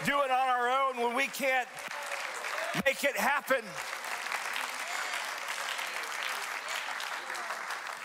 do 0.05 0.21
it 0.21 0.31
on 0.31 0.47
our 0.49 0.69
own, 0.69 0.97
when 0.97 1.15
we 1.15 1.27
can't 1.27 1.67
make 2.85 3.03
it 3.03 3.15
happen. 3.15 3.63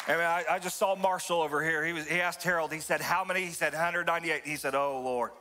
I 0.08 0.12
mean, 0.12 0.20
I, 0.20 0.44
I, 0.52 0.58
just 0.58 0.78
saw 0.78 0.96
Marshall 0.96 1.42
over 1.42 1.62
here. 1.62 1.84
He, 1.84 1.92
was, 1.92 2.08
he 2.08 2.18
asked 2.18 2.42
Harold, 2.42 2.72
he 2.72 2.80
said, 2.80 3.02
How 3.02 3.24
many? 3.24 3.44
He 3.44 3.52
said, 3.52 3.74
198. 3.74 4.40
He 4.46 4.56
said, 4.56 4.74
Oh, 4.74 5.02
Lord. 5.04 5.32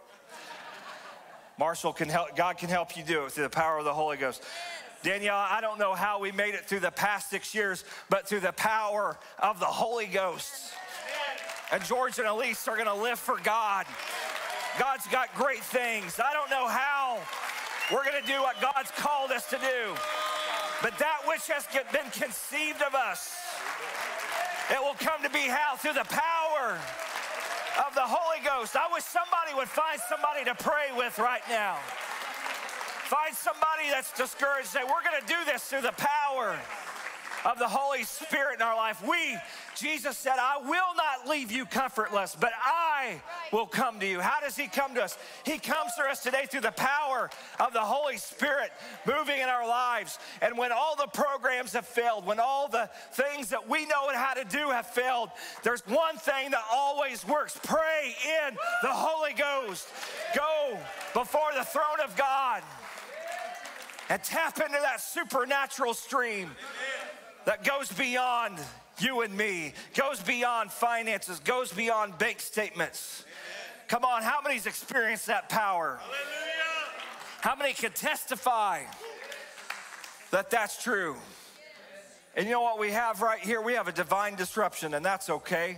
Marshall 1.58 1.94
can 1.94 2.10
help, 2.10 2.36
God 2.36 2.58
can 2.58 2.68
help 2.68 2.98
you 2.98 3.04
do 3.04 3.26
it 3.26 3.32
through 3.32 3.46
the 3.46 3.50
power 3.50 3.78
of 3.78 3.86
the 3.86 3.94
Holy 3.94 4.18
Ghost. 4.18 4.44
Danielle, 5.04 5.38
I 5.38 5.62
don't 5.62 5.80
know 5.80 5.94
how 5.94 6.20
we 6.20 6.34
made 6.34 6.54
it 6.54 6.66
through 6.66 6.82
the 6.82 6.92
past 6.92 7.30
six 7.30 7.56
years, 7.56 7.86
but 8.10 8.28
through 8.28 8.42
the 8.42 8.52
power 8.52 9.18
of 9.40 9.60
the 9.60 9.66
Holy 9.66 10.06
Ghost. 10.06 10.74
And 11.72 11.84
George 11.86 12.20
and 12.20 12.28
Elise 12.28 12.68
are 12.68 12.76
going 12.76 12.88
to 12.88 12.94
live 12.94 13.18
for 13.18 13.38
God. 13.44 13.86
God's 14.78 15.08
got 15.08 15.34
great 15.34 15.64
things. 15.64 16.20
I 16.20 16.34
don't 16.34 16.50
know 16.50 16.68
how 16.68 17.20
we're 17.92 18.04
going 18.04 18.22
to 18.22 18.28
do 18.28 18.42
what 18.42 18.60
God's 18.62 18.92
called 18.92 19.32
us 19.32 19.50
to 19.50 19.58
do, 19.58 19.96
but 20.82 20.98
that 21.00 21.22
which 21.26 21.48
has 21.48 21.66
been 21.92 22.12
conceived 22.12 22.82
of 22.82 22.94
us 22.94 23.34
it 24.70 24.82
will 24.82 24.96
come 25.00 25.24
to 25.24 25.30
be 25.30 25.48
how? 25.48 25.76
Through 25.76 25.94
the 25.94 26.08
power 26.10 26.80
of 27.88 27.94
the 27.96 28.04
Holy 28.04 28.44
Ghost. 28.44 28.76
I 28.76 28.92
wish 28.92 29.04
somebody 29.04 29.54
would 29.56 29.70
find 29.70 30.00
somebody 30.10 30.44
to 30.46 30.56
pray 30.56 30.90
with 30.96 31.20
right 31.20 31.44
now. 31.50 31.78
Find 33.08 33.34
somebody 33.34 33.90
that's 33.90 34.12
discouraged. 34.12 34.68
Say, 34.68 34.82
we're 34.84 35.04
going 35.04 35.22
to 35.22 35.28
do 35.28 35.40
this 35.46 35.64
through 35.64 35.82
the 35.82 35.96
power 35.96 36.58
of 37.46 37.60
the 37.60 37.68
Holy 37.68 38.04
Spirit 38.04 38.56
in 38.56 38.62
our 38.62 38.76
life. 38.76 39.02
We, 39.08 39.38
Jesus 39.76 40.18
said, 40.18 40.36
I 40.40 40.58
will 40.58 40.94
not 40.98 41.30
leave 41.30 41.52
you 41.52 41.66
comfortless, 41.66 42.36
but 42.38 42.52
I 42.62 42.77
will 43.52 43.66
come 43.66 44.00
to 44.00 44.08
you. 44.08 44.20
How 44.20 44.40
does 44.40 44.56
He 44.56 44.68
come 44.68 44.96
to 44.96 45.04
us? 45.04 45.18
He 45.46 45.58
comes 45.58 45.94
to 45.98 46.04
us 46.04 46.24
today 46.24 46.46
through 46.50 46.62
the 46.62 46.72
power 46.72 47.30
of 47.60 47.74
the 47.74 47.82
Holy 47.82 48.18
Spirit 48.18 48.72
moving 49.06 49.40
in 49.40 49.50
our 49.50 49.68
lives. 49.68 50.20
And 50.42 50.58
when 50.58 50.72
all 50.72 50.96
the 50.96 51.08
programs 51.08 51.74
have 51.74 51.86
failed, 51.86 52.26
when 52.26 52.40
all 52.40 52.68
the 52.68 52.90
things 53.14 53.50
that 53.50 53.68
we 53.68 53.86
know 53.86 54.10
how 54.14 54.34
to 54.34 54.44
do 54.44 54.70
have 54.70 54.88
failed, 54.88 55.30
there's 55.64 55.86
one 55.88 56.18
thing 56.18 56.52
that 56.52 56.64
always 56.72 57.28
works 57.28 57.60
pray 57.64 58.16
in 58.48 58.56
the 58.82 58.90
Holy 58.90 59.34
Ghost. 59.34 59.88
Go 60.36 60.78
before 61.14 61.52
the 61.56 61.64
throne 61.64 62.02
of 62.04 62.16
God 62.16 62.64
and 64.10 64.24
tap 64.24 64.60
into 64.60 64.80
that 64.82 65.02
supernatural 65.02 65.94
stream 65.94 66.52
that 67.46 67.64
goes 67.64 67.92
beyond 67.92 68.58
you 69.02 69.22
and 69.22 69.36
me, 69.36 69.74
goes 69.96 70.22
beyond 70.22 70.72
finances, 70.72 71.40
goes 71.40 71.72
beyond 71.72 72.18
bank 72.18 72.40
statements. 72.40 73.26
Come 73.88 74.04
on, 74.04 74.22
how 74.22 74.40
many's 74.44 74.66
experienced 74.66 75.28
that 75.28 75.50
power? 75.50 76.00
How 77.42 77.56
many 77.56 77.74
can 77.74 77.92
testify 77.92 78.82
that 80.32 80.50
that's 80.50 80.84
true? 80.84 81.16
And 82.36 82.46
you 82.46 82.52
know 82.52 82.62
what 82.62 82.80
we 82.80 82.92
have 82.92 83.22
right 83.22 83.40
here? 83.40 83.62
We 83.62 83.74
have 83.74 83.88
a 83.88 83.92
divine 83.92 84.36
disruption, 84.36 84.94
and 84.94 85.06
that's 85.06 85.30
okay. 85.30 85.78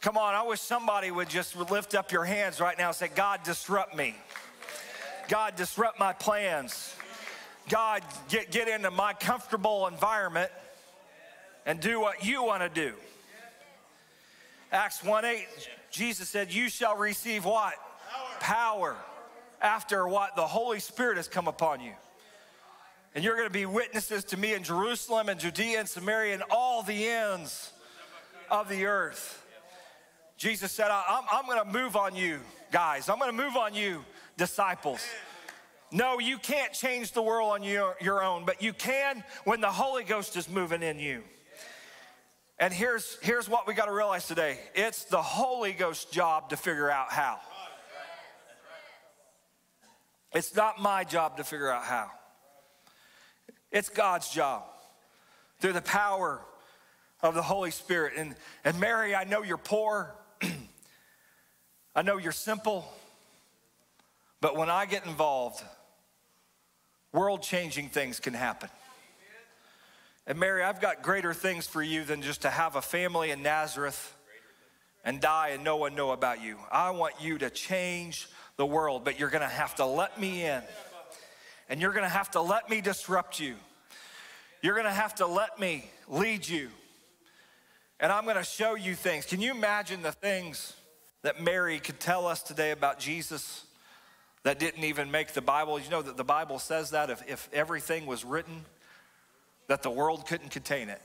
Come 0.00 0.16
on, 0.16 0.34
I 0.34 0.42
wish 0.42 0.60
somebody 0.60 1.10
would 1.10 1.28
just 1.28 1.54
lift 1.56 1.94
up 1.94 2.10
your 2.10 2.24
hands 2.24 2.58
right 2.58 2.76
now 2.76 2.88
and 2.88 2.96
say, 2.96 3.08
God, 3.14 3.42
disrupt 3.44 3.94
me. 3.94 4.14
God, 5.28 5.56
disrupt 5.56 5.98
my 5.98 6.12
plans. 6.12 6.94
God, 7.68 8.02
get, 8.28 8.50
get 8.50 8.66
into 8.66 8.90
my 8.90 9.12
comfortable 9.12 9.86
environment 9.86 10.50
and 11.66 11.80
do 11.80 12.00
what 12.00 12.24
you 12.24 12.42
want 12.42 12.62
to 12.62 12.68
do. 12.68 12.94
Acts 14.72 15.02
1 15.02 15.24
8, 15.24 15.46
Jesus 15.90 16.28
said, 16.28 16.52
You 16.52 16.68
shall 16.68 16.96
receive 16.96 17.44
what? 17.44 17.74
Power. 18.40 18.94
Power. 18.94 18.96
After 19.60 20.08
what? 20.08 20.36
The 20.36 20.46
Holy 20.46 20.80
Spirit 20.80 21.16
has 21.16 21.28
come 21.28 21.48
upon 21.48 21.80
you. 21.80 21.92
And 23.14 23.24
you're 23.24 23.34
going 23.34 23.48
to 23.48 23.52
be 23.52 23.66
witnesses 23.66 24.24
to 24.26 24.36
me 24.36 24.54
in 24.54 24.62
Jerusalem 24.62 25.28
and 25.28 25.40
Judea 25.40 25.80
and 25.80 25.88
Samaria 25.88 26.34
and 26.34 26.44
all 26.50 26.82
the 26.82 27.08
ends 27.08 27.72
of 28.50 28.68
the 28.68 28.86
earth. 28.86 29.44
Jesus 30.36 30.72
said, 30.72 30.88
I'm, 30.90 31.24
I'm 31.30 31.46
going 31.46 31.62
to 31.62 31.70
move 31.70 31.96
on 31.96 32.14
you, 32.14 32.38
guys. 32.70 33.08
I'm 33.08 33.18
going 33.18 33.36
to 33.36 33.36
move 33.36 33.56
on 33.56 33.74
you, 33.74 34.04
disciples. 34.36 35.04
No, 35.92 36.20
you 36.20 36.38
can't 36.38 36.72
change 36.72 37.12
the 37.12 37.20
world 37.20 37.50
on 37.52 37.64
your, 37.64 37.96
your 38.00 38.22
own, 38.22 38.44
but 38.44 38.62
you 38.62 38.72
can 38.72 39.24
when 39.44 39.60
the 39.60 39.70
Holy 39.70 40.04
Ghost 40.04 40.36
is 40.36 40.48
moving 40.48 40.82
in 40.82 41.00
you. 41.00 41.22
And 42.60 42.74
here's, 42.74 43.16
here's 43.22 43.48
what 43.48 43.66
we 43.66 43.72
got 43.72 43.86
to 43.86 43.92
realize 43.92 44.28
today 44.28 44.60
it's 44.74 45.04
the 45.04 45.22
Holy 45.22 45.72
Ghost's 45.72 46.04
job 46.04 46.50
to 46.50 46.56
figure 46.58 46.90
out 46.90 47.10
how. 47.10 47.40
It's 50.32 50.54
not 50.54 50.80
my 50.80 51.02
job 51.02 51.38
to 51.38 51.44
figure 51.44 51.70
out 51.70 51.84
how, 51.84 52.10
it's 53.72 53.88
God's 53.88 54.28
job 54.28 54.62
through 55.58 55.72
the 55.72 55.82
power 55.82 56.40
of 57.22 57.34
the 57.34 57.42
Holy 57.42 57.70
Spirit. 57.70 58.12
And, 58.16 58.36
and 58.64 58.78
Mary, 58.78 59.14
I 59.14 59.24
know 59.24 59.42
you're 59.42 59.56
poor, 59.56 60.14
I 61.96 62.02
know 62.02 62.18
you're 62.18 62.30
simple, 62.30 62.86
but 64.40 64.54
when 64.56 64.68
I 64.70 64.84
get 64.84 65.06
involved, 65.06 65.64
world 67.12 67.42
changing 67.42 67.88
things 67.88 68.20
can 68.20 68.34
happen. 68.34 68.68
And 70.30 70.38
Mary, 70.38 70.62
I've 70.62 70.80
got 70.80 71.02
greater 71.02 71.34
things 71.34 71.66
for 71.66 71.82
you 71.82 72.04
than 72.04 72.22
just 72.22 72.42
to 72.42 72.50
have 72.50 72.76
a 72.76 72.82
family 72.82 73.32
in 73.32 73.42
Nazareth 73.42 74.16
and 75.04 75.20
die 75.20 75.48
and 75.48 75.64
no 75.64 75.74
one 75.74 75.96
know 75.96 76.12
about 76.12 76.40
you. 76.40 76.56
I 76.70 76.90
want 76.90 77.14
you 77.20 77.36
to 77.38 77.50
change 77.50 78.28
the 78.56 78.64
world, 78.64 79.04
but 79.04 79.18
you're 79.18 79.28
gonna 79.28 79.48
have 79.48 79.74
to 79.74 79.84
let 79.84 80.20
me 80.20 80.44
in. 80.44 80.62
And 81.68 81.80
you're 81.80 81.92
gonna 81.92 82.08
have 82.08 82.30
to 82.30 82.40
let 82.40 82.70
me 82.70 82.80
disrupt 82.80 83.40
you. 83.40 83.56
You're 84.62 84.76
gonna 84.76 84.92
have 84.92 85.16
to 85.16 85.26
let 85.26 85.58
me 85.58 85.90
lead 86.06 86.46
you. 86.46 86.68
And 87.98 88.12
I'm 88.12 88.24
gonna 88.24 88.44
show 88.44 88.76
you 88.76 88.94
things. 88.94 89.26
Can 89.26 89.40
you 89.40 89.50
imagine 89.50 90.00
the 90.00 90.12
things 90.12 90.74
that 91.22 91.42
Mary 91.42 91.80
could 91.80 91.98
tell 91.98 92.28
us 92.28 92.40
today 92.40 92.70
about 92.70 93.00
Jesus? 93.00 93.64
that 94.42 94.58
didn't 94.58 94.84
even 94.84 95.10
make 95.10 95.34
the 95.34 95.42
Bible. 95.42 95.78
You 95.78 95.90
know 95.90 96.00
that 96.00 96.16
the 96.16 96.24
Bible 96.24 96.58
says 96.58 96.92
that 96.92 97.10
if, 97.10 97.22
if 97.28 97.46
everything 97.52 98.06
was 98.06 98.24
written, 98.24 98.64
that 99.70 99.84
the 99.84 99.90
world 99.90 100.26
couldn't 100.26 100.50
contain 100.50 100.88
it. 100.88 101.00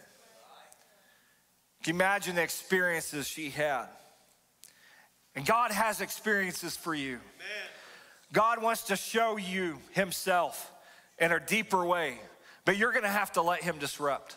Can 1.84 1.94
you 1.94 1.98
imagine 2.00 2.36
the 2.36 2.42
experiences 2.42 3.28
she 3.28 3.52
had? 3.52 3.86
And 5.36 5.46
God 5.46 5.70
has 5.70 6.02
experiences 6.02 6.76
for 6.76 6.96
you. 6.96 7.12
Amen. 7.12 7.70
God 8.34 8.64
wants 8.64 8.86
to 8.86 8.96
show 8.96 9.38
you 9.38 9.78
Himself 9.92 10.74
in 11.20 11.32
a 11.32 11.40
deeper 11.40 11.86
way, 11.86 12.18
but 12.66 12.76
you're 12.76 12.92
gonna 12.92 13.08
have 13.08 13.32
to 13.34 13.44
let 13.44 13.62
Him 13.62 13.78
disrupt. 13.78 14.36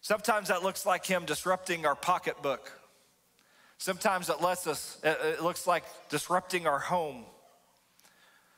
Sometimes 0.00 0.48
that 0.48 0.64
looks 0.64 0.84
like 0.84 1.06
Him 1.06 1.24
disrupting 1.26 1.86
our 1.86 1.94
pocketbook. 1.94 2.72
Sometimes 3.78 4.30
it 4.30 4.40
lets 4.40 4.66
us, 4.66 4.98
it 5.04 5.44
looks 5.44 5.64
like 5.64 5.84
disrupting 6.08 6.66
our 6.66 6.80
home. 6.80 7.24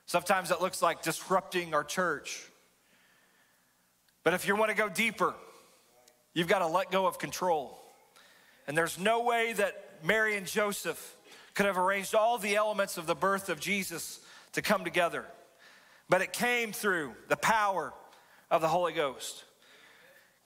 Sometimes 0.06 0.50
it 0.50 0.62
looks 0.62 0.80
like 0.80 1.02
disrupting 1.02 1.74
our 1.74 1.84
church. 1.84 2.48
But 4.24 4.34
if 4.34 4.46
you 4.46 4.56
want 4.56 4.70
to 4.70 4.76
go 4.76 4.88
deeper, 4.88 5.34
you've 6.34 6.48
got 6.48 6.60
to 6.60 6.66
let 6.66 6.90
go 6.90 7.06
of 7.06 7.18
control. 7.18 7.78
And 8.66 8.76
there's 8.76 8.98
no 8.98 9.22
way 9.22 9.52
that 9.54 10.04
Mary 10.04 10.36
and 10.36 10.46
Joseph 10.46 11.16
could 11.54 11.66
have 11.66 11.78
arranged 11.78 12.14
all 12.14 12.38
the 12.38 12.56
elements 12.56 12.96
of 12.96 13.06
the 13.06 13.14
birth 13.14 13.48
of 13.48 13.60
Jesus 13.60 14.20
to 14.52 14.62
come 14.62 14.84
together. 14.84 15.26
But 16.08 16.22
it 16.22 16.32
came 16.32 16.72
through 16.72 17.14
the 17.28 17.36
power 17.36 17.92
of 18.50 18.60
the 18.60 18.68
Holy 18.68 18.92
Ghost. 18.92 19.44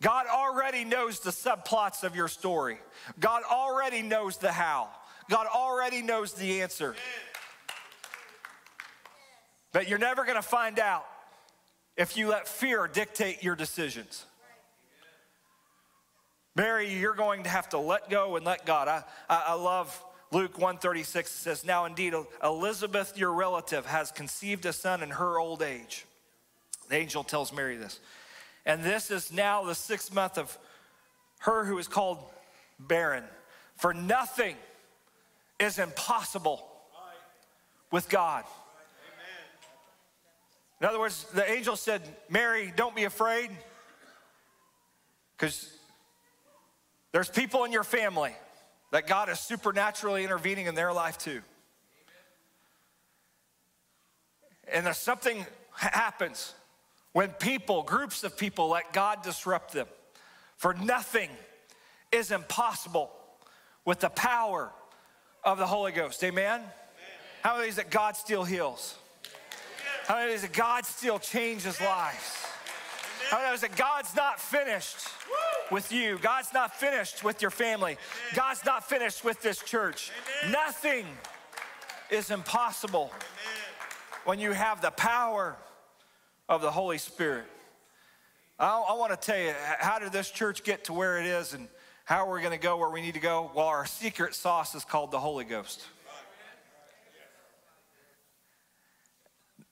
God 0.03 0.27
already 0.27 0.85
knows 0.85 1.21
the 1.21 1.31
subplots 1.31 2.05
of 2.05 2.15
your 2.15 2.29
story. 2.29 2.79
God 3.19 3.43
already 3.51 4.03
knows 4.03 4.37
the 4.37 4.53
how. 4.53 4.89
God 5.31 5.47
already 5.47 6.03
knows 6.03 6.35
the 6.35 6.63
answer. 6.63 6.95
But 9.73 9.89
you're 9.89 9.99
never 9.99 10.25
gonna 10.25 10.43
find 10.43 10.79
out 10.79 11.07
if 11.97 12.17
you 12.17 12.29
let 12.29 12.47
fear 12.47 12.87
dictate 12.87 13.43
your 13.43 13.57
decisions. 13.57 14.25
Mary, 16.55 16.93
you're 16.93 17.15
going 17.15 17.43
to 17.43 17.51
have 17.51 17.69
to 17.71 17.79
let 17.79 18.09
go 18.09 18.37
and 18.37 18.45
let 18.45 18.65
God. 18.65 18.89
I, 18.89 19.05
I, 19.29 19.45
I 19.49 19.53
love 19.55 20.03
Luke 20.33 20.59
136 20.59 21.31
says, 21.31 21.65
Now 21.65 21.85
indeed, 21.85 22.15
Elizabeth, 22.43 23.17
your 23.17 23.33
relative, 23.33 23.87
has 23.87 24.11
conceived 24.11 24.67
a 24.67 24.73
son 24.73 25.03
in 25.03 25.11
her 25.11 25.39
old 25.39 25.63
age. 25.63 26.07
The 26.89 26.97
angel 26.97 27.25
tells 27.25 27.53
Mary 27.53 27.77
this. 27.77 28.01
And 28.65 28.83
this 28.83 29.11
is 29.11 29.33
now 29.33 29.65
the 29.65 29.75
sixth 29.75 30.13
month 30.13 30.39
of 30.39 30.57
her 31.41 31.65
who 31.65 31.79
is 31.79 31.89
called 31.89 32.19
barren. 32.81 33.25
For 33.77 33.95
nothing 33.95 34.57
is 35.61 35.79
impossible 35.79 36.67
with 37.93 38.09
God. 38.09 38.45
In 40.81 40.87
other 40.87 40.99
words, 40.99 41.25
the 41.33 41.51
angel 41.51 41.77
said, 41.77 42.03
Mary, 42.29 42.73
don't 42.77 42.95
be 42.95 43.05
afraid, 43.05 43.51
because 45.37 45.73
there's 47.13 47.31
people 47.31 47.65
in 47.65 47.73
your 47.73 47.85
family 47.85 48.35
that 48.93 49.07
God 49.07 49.29
is 49.29 49.41
supernaturally 49.41 50.23
intervening 50.23 50.67
in 50.67 50.75
their 50.75 50.93
life 50.93 51.17
too. 51.17 51.41
And 54.73 54.87
if 54.87 54.97
something 54.97 55.47
happens 55.75 56.55
when 57.13 57.31
people, 57.31 57.83
groups 57.83 58.25
of 58.25 58.37
people, 58.37 58.69
let 58.69 58.93
God 58.93 59.23
disrupt 59.23 59.73
them. 59.73 59.87
For 60.57 60.75
nothing 60.75 61.31
is 62.13 62.31
impossible 62.31 63.11
with 63.85 64.01
the 64.01 64.11
power 64.11 64.71
of 65.45 65.59
the 65.59 65.67
Holy 65.67 65.93
Ghost. 65.93 66.23
Amen? 66.25 66.61
Amen. 66.61 66.71
How 67.43 67.57
many 67.57 67.69
is 67.69 67.77
that 67.77 67.91
God 67.91 68.17
still 68.17 68.45
heals? 68.45 68.97
How 70.07 70.17
many 70.17 70.33
is 70.33 70.43
that 70.43 70.53
God 70.53 70.87
still 70.87 71.19
changes 71.19 71.81
lives? 71.81 72.47
How 73.29 73.39
many 73.39 73.55
is 73.55 73.63
that 73.63 73.77
God's 73.77 74.15
not 74.15 74.41
finished 74.41 74.99
with 75.73 75.91
you? 75.91 76.17
God's 76.23 76.53
not 76.55 76.77
finished 76.77 77.25
with 77.25 77.43
your 77.43 77.51
family. 77.51 77.97
God's 78.35 78.65
not 78.65 78.89
finished 78.89 79.25
with 79.25 79.43
this 79.43 79.61
church. 79.63 80.13
Nothing 80.49 81.07
is 82.09 82.31
impossible 82.31 83.11
when 84.25 84.39
you 84.39 84.53
have 84.53 84.81
the 84.81 84.93
power 84.93 85.57
of 86.49 86.63
the 86.63 86.71
Holy 86.71 86.99
Spirit. 86.99 87.47
I, 88.61 88.79
I 88.89 88.93
want 88.95 89.11
to 89.11 89.17
tell 89.19 89.39
you, 89.39 89.55
how 89.81 89.99
did 89.99 90.13
this 90.13 90.31
church 90.31 90.63
get 90.63 90.85
to 90.85 90.93
where 90.93 91.19
it 91.19 91.27
is 91.27 91.53
and 91.53 91.67
how 92.05 92.29
we're 92.29 92.41
going 92.41 92.53
to 92.53 92.63
go 92.63 92.77
where 92.77 92.91
we 92.91 93.01
need 93.01 93.15
to 93.15 93.21
go? 93.21 93.51
Well, 93.57 93.67
our 93.67 93.87
secret 93.87 94.37
sauce 94.37 94.77
is 94.77 94.85
called 94.85 95.11
the 95.11 95.19
Holy 95.19 95.45
Ghost. 95.45 95.85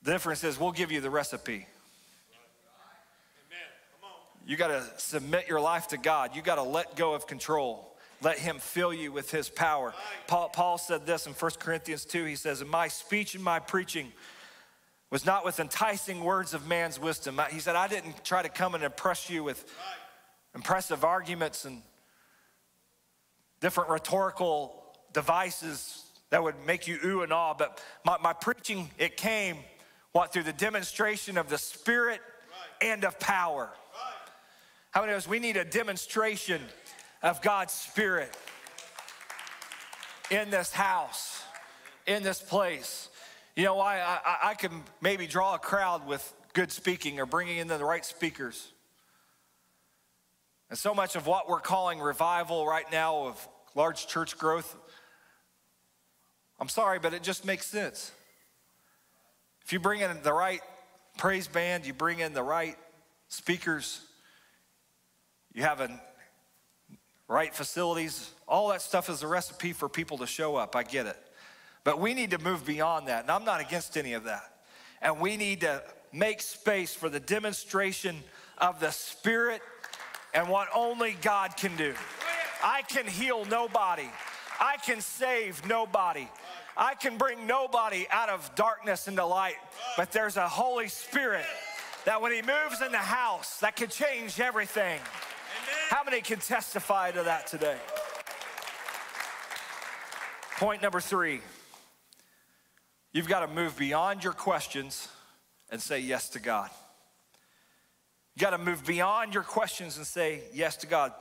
The 0.05 0.11
difference 0.11 0.43
is 0.43 0.59
we'll 0.59 0.71
give 0.71 0.91
you 0.91 1.01
the 1.01 1.09
recipe. 1.09 1.65
You 4.45 4.55
got 4.55 4.67
to 4.67 4.83
submit 4.97 5.47
your 5.47 5.59
life 5.59 5.87
to 5.87 5.97
God. 5.97 6.35
You 6.35 6.43
got 6.43 6.55
to 6.55 6.61
let 6.61 6.95
go 6.95 7.15
of 7.15 7.25
control. 7.25 7.91
Let 8.21 8.37
him 8.37 8.59
fill 8.59 8.93
you 8.93 9.11
with 9.11 9.31
his 9.31 9.49
power. 9.49 9.95
Paul, 10.27 10.49
Paul 10.49 10.77
said 10.77 11.07
this 11.07 11.25
in 11.25 11.33
1 11.33 11.51
Corinthians 11.59 12.05
2. 12.05 12.23
He 12.25 12.35
says, 12.35 12.63
My 12.63 12.87
speech 12.87 13.33
and 13.33 13.43
my 13.43 13.57
preaching 13.57 14.11
was 15.09 15.25
not 15.25 15.43
with 15.43 15.59
enticing 15.59 16.23
words 16.23 16.53
of 16.53 16.67
man's 16.67 16.99
wisdom. 16.99 17.41
He 17.49 17.59
said, 17.59 17.75
I 17.75 17.87
didn't 17.87 18.23
try 18.23 18.43
to 18.43 18.49
come 18.49 18.75
and 18.75 18.83
impress 18.83 19.27
you 19.27 19.43
with 19.43 19.65
impressive 20.53 21.03
arguments 21.03 21.65
and 21.65 21.81
different 23.59 23.89
rhetorical 23.89 24.83
devices 25.13 26.03
that 26.29 26.43
would 26.43 26.55
make 26.67 26.87
you 26.87 26.99
ooh 27.03 27.21
and 27.23 27.33
ah, 27.33 27.55
but 27.57 27.81
my, 28.03 28.17
my 28.21 28.33
preaching, 28.33 28.91
it 28.99 29.17
came, 29.17 29.57
what, 30.15 30.31
through 30.31 30.43
the 30.43 30.53
demonstration 30.53 31.37
of 31.37 31.49
the 31.49 31.57
Spirit 31.57 32.21
and 32.79 33.03
of 33.03 33.19
power. 33.19 33.69
How 34.91 35.01
many 35.01 35.11
of 35.11 35.17
us, 35.17 35.27
we 35.27 35.39
need 35.39 35.57
a 35.57 35.65
demonstration 35.65 36.61
of 37.21 37.41
God's 37.41 37.73
Spirit 37.73 38.33
in 40.31 40.51
this 40.51 40.71
house, 40.71 41.43
in 42.07 42.23
this 42.23 42.41
place. 42.41 43.09
You 43.57 43.65
know? 43.65 43.81
I, 43.81 43.97
I, 43.97 44.37
I 44.51 44.53
can 44.53 44.83
maybe 45.01 45.27
draw 45.27 45.53
a 45.53 45.59
crowd 45.59 46.07
with 46.07 46.33
good 46.53 46.71
speaking 46.71 47.19
or 47.19 47.25
bringing 47.25 47.57
in 47.57 47.67
the 47.67 47.83
right 47.83 48.05
speakers. 48.05 48.71
And 50.69 50.79
so 50.79 50.93
much 50.93 51.17
of 51.17 51.27
what 51.27 51.49
we're 51.49 51.59
calling 51.59 51.99
revival 51.99 52.65
right 52.65 52.89
now 52.89 53.25
of 53.25 53.49
large 53.75 54.07
church 54.07 54.37
growth, 54.37 54.77
I'm 56.57 56.69
sorry, 56.69 56.99
but 56.99 57.13
it 57.13 57.21
just 57.21 57.43
makes 57.43 57.65
sense. 57.65 58.13
If 59.65 59.73
you 59.73 59.79
bring 59.79 60.01
in 60.01 60.21
the 60.21 60.33
right 60.33 60.61
praise 61.17 61.47
band, 61.47 61.85
you 61.87 61.93
bring 61.93 62.19
in 62.19 62.33
the 62.33 62.43
right 62.43 62.77
speakers, 63.29 64.01
you 65.53 65.63
have 65.63 65.81
a 65.81 65.89
right 67.27 67.53
facilities, 67.53 68.31
all 68.47 68.69
that 68.69 68.81
stuff 68.83 69.09
is 69.09 69.23
a 69.23 69.27
recipe 69.27 69.73
for 69.73 69.89
people 69.89 70.19
to 70.19 70.27
show 70.27 70.55
up. 70.55 70.75
I 70.75 70.83
get 70.83 71.07
it. 71.07 71.17
But 71.83 71.99
we 71.99 72.13
need 72.13 72.31
to 72.31 72.37
move 72.37 72.65
beyond 72.65 73.07
that. 73.07 73.23
And 73.23 73.31
I'm 73.31 73.43
not 73.43 73.59
against 73.59 73.97
any 73.97 74.13
of 74.13 74.25
that. 74.25 74.43
And 75.01 75.19
we 75.19 75.35
need 75.37 75.61
to 75.61 75.81
make 76.13 76.41
space 76.41 76.93
for 76.93 77.09
the 77.09 77.19
demonstration 77.19 78.17
of 78.59 78.79
the 78.79 78.91
Spirit 78.91 79.61
and 80.33 80.47
what 80.47 80.67
only 80.75 81.17
God 81.21 81.57
can 81.57 81.75
do. 81.75 81.93
I 82.63 82.83
can 82.83 83.07
heal 83.07 83.45
nobody, 83.45 84.09
I 84.59 84.77
can 84.77 85.01
save 85.01 85.67
nobody. 85.67 86.27
I 86.77 86.95
can 86.95 87.17
bring 87.17 87.47
nobody 87.47 88.05
out 88.09 88.29
of 88.29 88.53
darkness 88.55 89.07
into 89.07 89.25
light, 89.25 89.55
but 89.95 90.11
there's 90.11 90.37
a 90.37 90.47
Holy 90.47 90.89
Spirit 90.89 91.45
that 92.05 92.21
when 92.21 92.31
He 92.31 92.41
moves 92.41 92.81
in 92.85 92.91
the 92.91 92.97
house, 92.97 93.59
that 93.59 93.75
can 93.75 93.89
change 93.89 94.39
everything. 94.39 94.99
How 95.89 96.03
many 96.03 96.21
can 96.21 96.39
testify 96.39 97.11
to 97.11 97.23
that 97.23 97.47
today? 97.47 97.77
Point 100.57 100.81
number 100.81 100.99
three 100.99 101.41
you've 103.13 103.27
got 103.27 103.45
to 103.45 103.47
move 103.47 103.77
beyond 103.77 104.23
your 104.23 104.33
questions 104.33 105.07
and 105.69 105.81
say 105.81 105.99
yes 105.99 106.29
to 106.29 106.39
God. 106.39 106.69
You 108.35 108.41
got 108.41 108.49
to 108.49 108.57
move 108.57 108.85
beyond 108.85 109.33
your 109.33 109.43
questions 109.43 109.97
and 109.97 110.05
say 110.05 110.41
yes 110.53 110.75
to 110.77 110.87
God. 110.87 111.13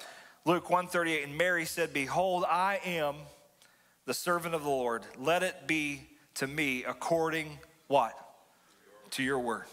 Luke 0.44 0.68
138 0.68 1.22
and 1.22 1.38
Mary 1.38 1.64
said, 1.64 1.92
"Behold, 1.92 2.44
I 2.48 2.80
am 2.84 3.16
the 4.06 4.14
servant 4.14 4.54
of 4.54 4.62
the 4.62 4.68
Lord. 4.68 5.02
Let 5.18 5.42
it 5.42 5.66
be 5.66 6.02
to 6.34 6.46
me 6.46 6.84
according 6.84 7.58
what? 7.88 8.14
To 9.12 9.22
your 9.22 9.38
word." 9.38 9.64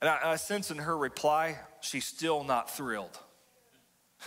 And 0.00 0.08
I, 0.08 0.32
I 0.32 0.36
sense 0.36 0.70
in 0.70 0.78
her 0.78 0.96
reply, 0.96 1.58
she's 1.80 2.06
still 2.06 2.44
not 2.44 2.70
thrilled. 2.70 3.18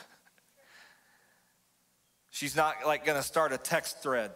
she's 2.30 2.56
not 2.56 2.76
like 2.86 3.06
gonna 3.06 3.24
start 3.24 3.54
a 3.54 3.58
text 3.58 4.02
thread 4.04 4.32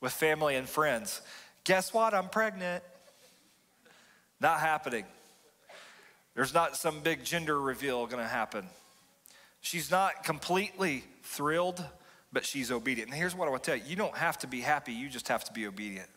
with 0.00 0.12
family 0.12 0.56
and 0.56 0.68
friends. 0.68 1.20
Guess 1.64 1.94
what? 1.94 2.14
I'm 2.14 2.28
pregnant. 2.28 2.82
Not 4.40 4.60
happening. 4.60 5.04
There's 6.34 6.54
not 6.54 6.76
some 6.76 7.00
big 7.00 7.24
gender 7.24 7.60
reveal 7.60 8.06
gonna 8.06 8.26
happen. 8.26 8.66
She's 9.60 9.90
not 9.90 10.24
completely 10.24 11.04
thrilled, 11.22 11.84
but 12.32 12.44
she's 12.44 12.70
obedient. 12.70 13.10
And 13.10 13.18
here's 13.18 13.34
what 13.34 13.48
I 13.48 13.52
to 13.52 13.58
tell 13.58 13.76
you 13.76 13.82
you 13.86 13.96
don't 13.96 14.16
have 14.16 14.38
to 14.38 14.46
be 14.46 14.60
happy, 14.60 14.92
you 14.92 15.08
just 15.08 15.28
have 15.28 15.44
to 15.44 15.52
be 15.52 15.66
obedient. 15.66 16.08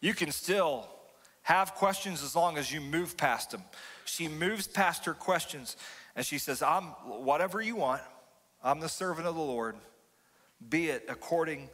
You 0.00 0.14
can 0.14 0.32
still 0.32 0.88
have 1.42 1.74
questions 1.74 2.22
as 2.22 2.34
long 2.34 2.58
as 2.58 2.72
you 2.72 2.80
move 2.80 3.16
past 3.16 3.50
them. 3.50 3.62
She 4.04 4.28
moves 4.28 4.66
past 4.66 5.04
her 5.04 5.14
questions 5.14 5.76
and 6.16 6.26
she 6.26 6.38
says, 6.38 6.62
I'm 6.62 6.84
whatever 7.24 7.60
you 7.60 7.76
want, 7.76 8.02
I'm 8.62 8.80
the 8.80 8.88
servant 8.88 9.26
of 9.26 9.34
the 9.34 9.40
Lord, 9.40 9.76
be 10.68 10.88
it 10.88 11.04
according 11.08 11.68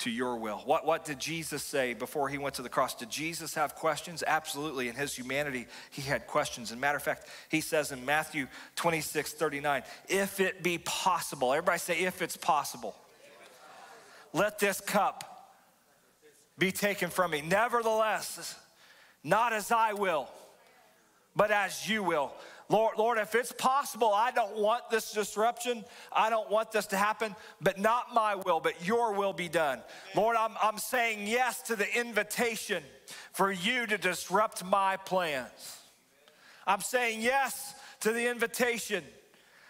to 0.00 0.10
your 0.10 0.36
will. 0.36 0.58
What, 0.64 0.84
what 0.84 1.04
did 1.04 1.20
Jesus 1.20 1.62
say 1.62 1.94
before 1.94 2.28
he 2.28 2.36
went 2.36 2.56
to 2.56 2.62
the 2.62 2.68
cross? 2.68 2.94
Did 2.94 3.10
Jesus 3.10 3.54
have 3.54 3.76
questions? 3.76 4.24
Absolutely. 4.26 4.88
In 4.88 4.96
his 4.96 5.14
humanity, 5.14 5.66
he 5.90 6.02
had 6.02 6.26
questions. 6.26 6.72
And 6.72 6.80
matter 6.80 6.96
of 6.96 7.02
fact, 7.02 7.28
he 7.48 7.60
says 7.60 7.92
in 7.92 8.04
Matthew 8.04 8.48
26, 8.76 9.34
39, 9.34 9.82
if 10.08 10.40
it 10.40 10.62
be 10.62 10.78
possible, 10.78 11.52
everybody 11.52 11.78
say, 11.78 12.00
if 12.00 12.22
it's 12.22 12.36
possible, 12.36 12.96
let 14.32 14.58
this 14.58 14.80
cup 14.80 15.52
be 16.58 16.72
taken 16.72 17.08
from 17.10 17.30
me. 17.30 17.40
Nevertheless, 17.40 18.56
not 19.22 19.52
as 19.52 19.70
I 19.70 19.92
will, 19.92 20.28
but 21.36 21.50
as 21.50 21.88
you 21.88 22.02
will. 22.02 22.32
Lord, 22.68 22.96
Lord, 22.96 23.18
if 23.18 23.34
it's 23.34 23.52
possible, 23.52 24.12
I 24.12 24.30
don't 24.30 24.56
want 24.56 24.88
this 24.90 25.12
disruption. 25.12 25.84
I 26.10 26.30
don't 26.30 26.50
want 26.50 26.72
this 26.72 26.86
to 26.86 26.96
happen, 26.96 27.36
but 27.60 27.78
not 27.78 28.14
my 28.14 28.34
will, 28.34 28.60
but 28.60 28.86
your 28.86 29.12
will 29.12 29.34
be 29.34 29.48
done. 29.48 29.82
Lord, 30.16 30.36
I'm, 30.36 30.52
I'm 30.62 30.78
saying 30.78 31.26
yes 31.26 31.60
to 31.62 31.76
the 31.76 31.98
invitation 31.98 32.82
for 33.32 33.52
you 33.52 33.86
to 33.86 33.98
disrupt 33.98 34.64
my 34.64 34.96
plans. 34.96 35.78
I'm 36.66 36.80
saying 36.80 37.20
yes 37.20 37.74
to 38.00 38.12
the 38.12 38.30
invitation 38.30 39.04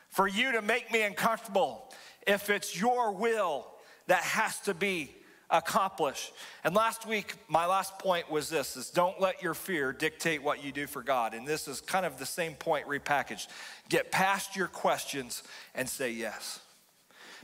for 0.09 0.29
you 0.29 0.53
to 0.53 0.63
make 0.63 0.93
me 0.93 1.03
uncomfortable 1.03 1.93
if 2.27 2.49
it's 2.49 2.81
your 2.81 3.13
will 3.13 3.67
that 4.07 4.23
has 4.23 4.61
to 4.61 4.75
be 4.75 5.11
accomplish. 5.59 6.33
And 6.65 6.75
last 6.75 7.07
week, 7.07 7.35
my 7.49 7.67
last 7.67 7.99
point 7.99 8.31
was 8.31 8.49
this 8.49 8.77
is 8.77 8.91
don't 8.91 9.21
let 9.21 9.43
your 9.43 9.55
fear 9.55 9.93
dictate 9.93 10.43
what 10.43 10.65
you 10.65 10.73
do 10.73 10.87
for 10.87 11.03
God. 11.03 11.33
And 11.33 11.47
this 11.47 11.69
is 11.69 11.81
kind 11.81 12.05
of 12.05 12.19
the 12.19 12.27
same 12.27 12.55
point 12.55 12.87
repackaged. 12.87 13.47
Get 13.89 14.11
past 14.11 14.57
your 14.57 14.67
questions 14.67 15.43
and 15.75 15.89
say 15.89 16.11
yes. 16.11 16.61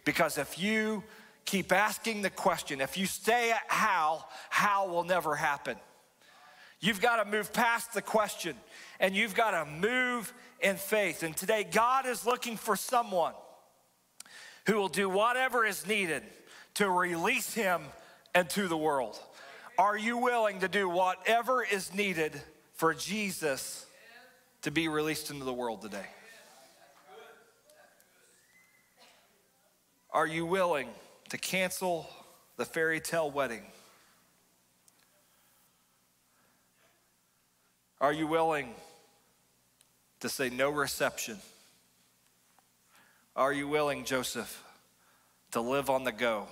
Because 0.05 0.39
if 0.39 0.59
you 0.59 1.05
keep 1.45 1.73
asking 1.73 2.23
the 2.23 2.31
question, 2.31 2.81
if 2.81 2.99
you 2.99 3.07
stay 3.07 3.53
at 3.53 3.63
how, 3.69 4.25
how 4.49 4.89
will 4.89 5.05
never 5.05 5.37
happen. 5.37 5.77
You've 6.81 7.01
got 7.01 7.23
to 7.23 7.31
move 7.31 7.53
past 7.53 7.93
the 7.93 8.03
question 8.03 8.57
and 8.99 9.15
you've 9.15 9.35
got 9.35 9.51
to 9.51 9.71
move 9.71 10.33
in 10.61 10.77
faith. 10.77 11.23
And 11.23 11.37
today, 11.37 11.65
God 11.71 12.07
is 12.07 12.25
looking 12.27 12.57
for 12.57 12.75
someone 12.75 13.35
who 14.67 14.77
will 14.77 14.89
do 14.89 15.09
whatever 15.09 15.65
is 15.65 15.87
needed 15.87 16.23
to 16.75 16.89
release 16.89 17.53
him 17.53 17.83
and 18.35 18.49
to 18.51 18.69
the 18.69 18.77
world. 18.77 19.19
Are 19.79 19.97
you 19.97 20.19
willing 20.19 20.61
to 20.61 20.69
do 20.69 20.89
whatever 20.89 21.65
is 21.65 21.95
needed 21.95 22.41
for 22.75 22.95
Jesus 22.95 23.87
to 24.63 24.71
be 24.71 24.89
released 24.89 25.31
into 25.31 25.45
the 25.45 25.53
world 25.53 25.83
today? 25.83 26.07
Are 30.13 30.27
you 30.27 30.45
willing 30.45 30.89
to 31.29 31.39
cancel 31.39 32.09
the 32.57 32.65
fairy 32.65 33.01
tale 33.01 33.31
wedding? 33.31 33.63
Are 38.01 38.13
you 38.13 38.27
willing 38.27 38.75
to 40.21 40.29
say 40.29 40.51
no 40.51 40.71
reception? 40.71 41.39
Are 43.37 43.53
you 43.53 43.69
willing, 43.69 44.05
Joseph, 44.05 44.63
to 45.53 45.61
live 45.61 45.89
on 45.89 46.05
the 46.05 46.13
go? 46.13 46.49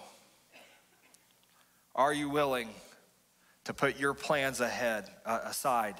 Are 1.99 2.12
you 2.12 2.28
willing 2.28 2.68
to 3.64 3.74
put 3.74 3.99
your 3.99 4.14
plans 4.14 4.61
ahead, 4.61 5.11
uh, 5.26 5.40
aside 5.42 5.96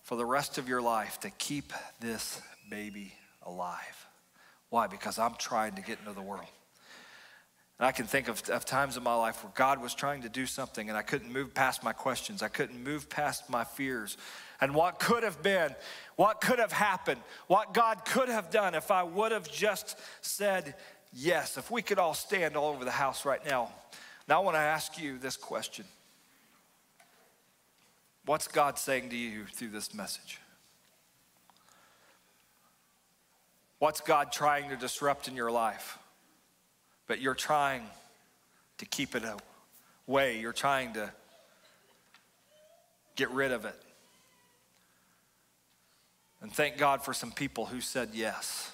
for 0.00 0.16
the 0.16 0.24
rest 0.24 0.56
of 0.56 0.66
your 0.66 0.80
life 0.80 1.20
to 1.20 1.30
keep 1.30 1.74
this 2.00 2.40
baby 2.70 3.12
alive? 3.42 4.06
Why? 4.70 4.86
Because 4.86 5.18
I'm 5.18 5.34
trying 5.34 5.74
to 5.74 5.82
get 5.82 5.98
into 5.98 6.14
the 6.14 6.22
world. 6.22 6.48
And 7.78 7.86
I 7.86 7.92
can 7.92 8.06
think 8.06 8.28
of, 8.28 8.48
of, 8.48 8.64
times 8.64 8.96
in 8.96 9.02
my 9.02 9.14
life 9.14 9.44
where 9.44 9.52
God 9.54 9.78
was 9.78 9.94
trying 9.94 10.22
to 10.22 10.30
do 10.30 10.46
something 10.46 10.88
and 10.88 10.96
I 10.96 11.02
couldn't 11.02 11.30
move 11.30 11.52
past 11.52 11.84
my 11.84 11.92
questions. 11.92 12.42
I 12.42 12.48
couldn't 12.48 12.82
move 12.82 13.10
past 13.10 13.50
my 13.50 13.64
fears. 13.64 14.16
And 14.58 14.74
what 14.74 14.98
could 14.98 15.22
have 15.22 15.42
been, 15.42 15.74
what 16.16 16.40
could 16.40 16.58
have 16.58 16.72
happened, 16.72 17.20
what 17.46 17.74
God 17.74 18.06
could 18.06 18.30
have 18.30 18.48
done 18.48 18.74
if 18.74 18.90
I 18.90 19.02
would 19.02 19.32
have 19.32 19.52
just 19.52 19.98
said 20.22 20.76
yes. 21.12 21.58
If 21.58 21.70
we 21.70 21.82
could 21.82 21.98
all 21.98 22.14
stand 22.14 22.56
all 22.56 22.72
over 22.72 22.86
the 22.86 22.90
house 22.90 23.26
right 23.26 23.44
now. 23.44 23.70
Now, 24.28 24.40
I 24.40 24.44
want 24.44 24.56
to 24.56 24.60
ask 24.60 25.00
you 25.00 25.18
this 25.18 25.36
question 25.36 25.84
What's 28.24 28.46
God 28.46 28.78
saying 28.78 29.10
to 29.10 29.16
you 29.16 29.46
through 29.46 29.70
this 29.70 29.94
message? 29.94 30.38
What's 33.78 34.00
God 34.00 34.30
trying 34.30 34.68
to 34.70 34.76
disrupt 34.76 35.26
in 35.26 35.34
your 35.34 35.50
life? 35.50 35.98
But 37.08 37.20
you're 37.20 37.34
trying 37.34 37.82
to 38.78 38.86
keep 38.86 39.16
it 39.16 39.24
away, 40.06 40.38
you're 40.38 40.52
trying 40.52 40.92
to 40.94 41.12
get 43.16 43.30
rid 43.30 43.50
of 43.50 43.64
it. 43.64 43.74
And 46.40 46.52
thank 46.52 46.76
God 46.76 47.04
for 47.04 47.12
some 47.12 47.32
people 47.32 47.66
who 47.66 47.80
said 47.80 48.10
yes. 48.12 48.70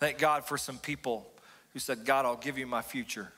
Thank 0.00 0.18
God 0.18 0.44
for 0.44 0.58
some 0.58 0.78
people 0.78 1.26
who 1.72 1.78
said, 1.78 2.04
God, 2.04 2.26
I'll 2.26 2.36
give 2.36 2.58
you 2.58 2.66
my 2.66 2.82
future. 2.82 3.32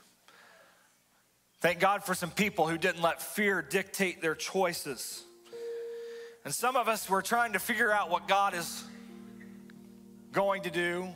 Thank 1.67 1.81
God 1.81 2.05
for 2.05 2.15
some 2.15 2.31
people 2.31 2.69
who 2.69 2.79
didn't 2.79 3.03
let 3.03 3.21
fear 3.21 3.61
dictate 3.61 4.23
their 4.23 4.37
choices. 4.37 5.25
And 6.45 6.55
some 6.55 6.77
of 6.77 6.87
us 6.87 7.11
were 7.11 7.23
trying 7.23 7.55
to 7.55 7.59
figure 7.59 7.91
out 7.91 8.09
what 8.09 8.29
God 8.29 8.55
is 8.55 8.85
going 10.31 10.63
to 10.63 10.71
do 10.71 11.09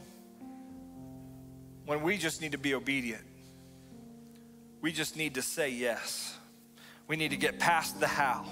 when 1.86 2.02
we 2.02 2.18
just 2.18 2.42
need 2.42 2.50
to 2.50 2.58
be 2.58 2.74
obedient. 2.74 3.22
We 4.80 4.90
just 4.90 5.16
need 5.16 5.36
to 5.36 5.42
say 5.42 5.70
yes. 5.70 6.36
We 7.06 7.14
need 7.14 7.30
to 7.30 7.36
get 7.36 7.60
past 7.60 8.00
the 8.00 8.08
how 8.08 8.44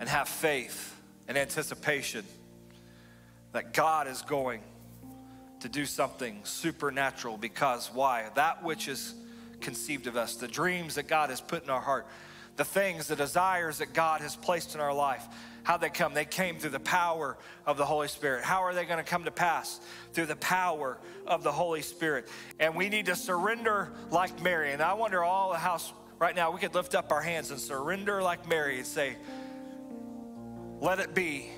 and 0.00 0.08
have 0.08 0.26
faith 0.26 0.98
and 1.28 1.36
anticipation 1.36 2.24
that 3.52 3.74
God 3.74 4.08
is 4.08 4.22
going 4.22 4.62
to 5.60 5.68
do 5.68 5.84
something 5.84 6.40
supernatural 6.44 7.36
because 7.36 7.90
why? 7.92 8.30
That 8.36 8.64
which 8.64 8.88
is 8.88 9.14
conceived 9.60 10.06
of 10.06 10.16
us, 10.16 10.36
the 10.36 10.48
dreams 10.48 10.96
that 10.96 11.08
God 11.08 11.30
has 11.30 11.40
put 11.40 11.64
in 11.64 11.70
our 11.70 11.80
heart, 11.80 12.06
the 12.56 12.64
things, 12.64 13.08
the 13.08 13.16
desires 13.16 13.78
that 13.78 13.92
God 13.92 14.20
has 14.20 14.36
placed 14.36 14.74
in 14.74 14.80
our 14.80 14.94
life, 14.94 15.24
how 15.66 15.76
they 15.76 15.90
come? 15.90 16.14
They 16.14 16.24
came 16.24 16.58
through 16.58 16.70
the 16.70 16.78
power 16.78 17.36
of 17.66 17.76
the 17.76 17.84
Holy 17.84 18.06
Spirit. 18.06 18.44
How 18.44 18.62
are 18.62 18.72
they 18.72 18.84
going 18.84 19.04
to 19.04 19.10
come 19.10 19.24
to 19.24 19.32
pass? 19.32 19.80
Through 20.12 20.26
the 20.26 20.36
power 20.36 20.96
of 21.26 21.42
the 21.42 21.50
Holy 21.50 21.82
Spirit. 21.82 22.28
And 22.60 22.76
we 22.76 22.88
need 22.88 23.06
to 23.06 23.16
surrender 23.16 23.92
like 24.12 24.40
Mary. 24.40 24.72
And 24.72 24.80
I 24.80 24.94
wonder, 24.94 25.24
all 25.24 25.50
the 25.50 25.58
house 25.58 25.92
right 26.20 26.36
now, 26.36 26.52
we 26.52 26.60
could 26.60 26.74
lift 26.74 26.94
up 26.94 27.10
our 27.10 27.20
hands 27.20 27.50
and 27.50 27.58
surrender 27.58 28.22
like 28.22 28.48
Mary 28.48 28.76
and 28.76 28.86
say, 28.86 29.16
Let 30.80 31.00
it 31.00 31.16
be. 31.16 31.50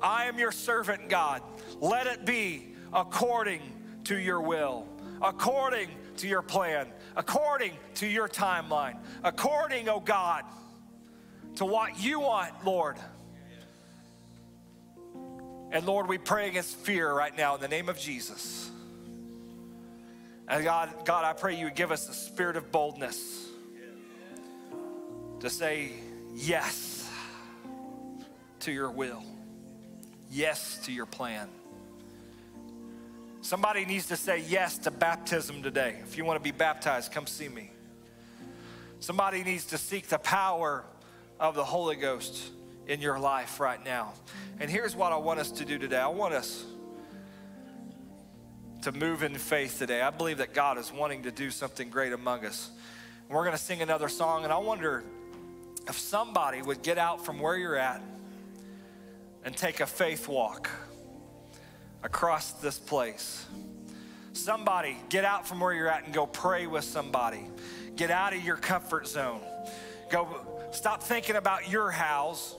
I 0.00 0.26
am 0.26 0.38
your 0.38 0.52
servant, 0.52 1.08
God. 1.08 1.42
Let 1.80 2.06
it 2.06 2.24
be 2.24 2.76
according 2.92 3.60
to 4.04 4.16
your 4.16 4.40
will, 4.40 4.86
according 5.20 5.88
to 6.18 6.28
your 6.28 6.42
plan, 6.42 6.86
according 7.16 7.72
to 7.96 8.06
your 8.06 8.28
timeline, 8.28 8.96
according, 9.22 9.88
oh 9.88 10.00
God, 10.00 10.44
to 11.56 11.64
what 11.64 12.02
you 12.02 12.20
want, 12.20 12.52
Lord. 12.64 12.96
And 15.70 15.84
Lord, 15.86 16.08
we 16.08 16.18
pray 16.18 16.48
against 16.48 16.76
fear 16.76 17.12
right 17.12 17.36
now 17.36 17.56
in 17.56 17.60
the 17.60 17.68
name 17.68 17.88
of 17.88 17.98
Jesus. 17.98 18.70
And 20.46 20.62
God, 20.62 20.90
God, 21.04 21.24
I 21.24 21.32
pray 21.32 21.56
you 21.56 21.64
would 21.64 21.74
give 21.74 21.90
us 21.90 22.06
the 22.06 22.12
spirit 22.12 22.56
of 22.56 22.70
boldness 22.70 23.48
to 25.40 25.50
say 25.50 25.90
yes 26.34 27.10
to 28.60 28.72
your 28.72 28.90
will, 28.90 29.22
yes 30.30 30.78
to 30.84 30.92
your 30.92 31.06
plan. 31.06 31.48
Somebody 33.44 33.84
needs 33.84 34.06
to 34.06 34.16
say 34.16 34.42
yes 34.48 34.78
to 34.78 34.90
baptism 34.90 35.62
today. 35.62 35.96
If 36.02 36.16
you 36.16 36.24
want 36.24 36.38
to 36.38 36.42
be 36.42 36.50
baptized, 36.50 37.12
come 37.12 37.26
see 37.26 37.46
me. 37.46 37.70
Somebody 39.00 39.44
needs 39.44 39.66
to 39.66 39.76
seek 39.76 40.08
the 40.08 40.16
power 40.16 40.82
of 41.38 41.54
the 41.54 41.62
Holy 41.62 41.96
Ghost 41.96 42.42
in 42.86 43.02
your 43.02 43.18
life 43.18 43.60
right 43.60 43.84
now. 43.84 44.14
And 44.60 44.70
here's 44.70 44.96
what 44.96 45.12
I 45.12 45.16
want 45.16 45.40
us 45.40 45.50
to 45.50 45.66
do 45.66 45.76
today 45.76 45.98
I 45.98 46.06
want 46.06 46.32
us 46.32 46.64
to 48.80 48.92
move 48.92 49.22
in 49.22 49.34
faith 49.34 49.78
today. 49.78 50.00
I 50.00 50.08
believe 50.08 50.38
that 50.38 50.54
God 50.54 50.78
is 50.78 50.90
wanting 50.90 51.24
to 51.24 51.30
do 51.30 51.50
something 51.50 51.90
great 51.90 52.14
among 52.14 52.46
us. 52.46 52.70
And 53.28 53.36
we're 53.36 53.44
going 53.44 53.58
to 53.58 53.62
sing 53.62 53.82
another 53.82 54.08
song, 54.08 54.44
and 54.44 54.52
I 54.54 54.56
wonder 54.56 55.04
if 55.86 55.98
somebody 55.98 56.62
would 56.62 56.80
get 56.80 56.96
out 56.96 57.26
from 57.26 57.40
where 57.40 57.58
you're 57.58 57.76
at 57.76 58.00
and 59.44 59.54
take 59.54 59.80
a 59.80 59.86
faith 59.86 60.28
walk 60.28 60.70
across 62.04 62.52
this 62.52 62.78
place. 62.78 63.44
Somebody, 64.34 64.96
get 65.08 65.24
out 65.24 65.48
from 65.48 65.58
where 65.58 65.72
you're 65.72 65.88
at 65.88 66.04
and 66.04 66.14
go 66.14 66.26
pray 66.26 66.66
with 66.66 66.84
somebody. 66.84 67.46
Get 67.96 68.10
out 68.10 68.34
of 68.34 68.44
your 68.44 68.56
comfort 68.56 69.08
zone. 69.08 69.40
Go 70.10 70.28
stop 70.70 71.02
thinking 71.02 71.36
about 71.36 71.68
your 71.68 71.90
house 71.90 72.54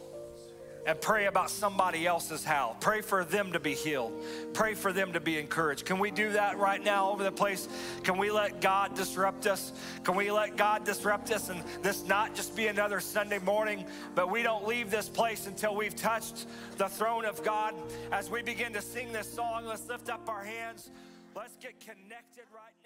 and 0.85 0.99
pray 1.01 1.25
about 1.25 1.49
somebody 1.49 2.05
else's 2.05 2.43
how. 2.43 2.75
Pray 2.79 3.01
for 3.01 3.23
them 3.23 3.51
to 3.53 3.59
be 3.59 3.73
healed. 3.73 4.13
Pray 4.53 4.75
for 4.75 4.93
them 4.93 5.13
to 5.13 5.19
be 5.19 5.37
encouraged. 5.39 5.85
Can 5.85 5.99
we 5.99 6.11
do 6.11 6.31
that 6.33 6.57
right 6.57 6.83
now 6.83 7.11
over 7.11 7.23
the 7.23 7.31
place? 7.31 7.67
Can 8.03 8.17
we 8.17 8.31
let 8.31 8.61
God 8.61 8.95
disrupt 8.95 9.47
us? 9.47 9.73
Can 10.03 10.15
we 10.15 10.31
let 10.31 10.57
God 10.57 10.83
disrupt 10.85 11.31
us 11.31 11.49
and 11.49 11.63
this 11.81 12.05
not 12.05 12.35
just 12.35 12.55
be 12.55 12.67
another 12.67 12.99
Sunday 12.99 13.39
morning, 13.39 13.85
but 14.13 14.29
we 14.29 14.43
don't 14.43 14.67
leave 14.67 14.91
this 14.91 15.09
place 15.09 15.47
until 15.47 15.75
we've 15.75 15.95
touched 15.95 16.45
the 16.77 16.87
throne 16.87 17.25
of 17.25 17.43
God? 17.43 17.73
As 18.11 18.29
we 18.29 18.41
begin 18.41 18.73
to 18.73 18.81
sing 18.81 19.11
this 19.11 19.31
song, 19.31 19.65
let's 19.65 19.87
lift 19.87 20.09
up 20.09 20.29
our 20.29 20.43
hands. 20.43 20.91
Let's 21.35 21.57
get 21.57 21.79
connected 21.79 22.45
right 22.53 22.73
now. 22.83 22.84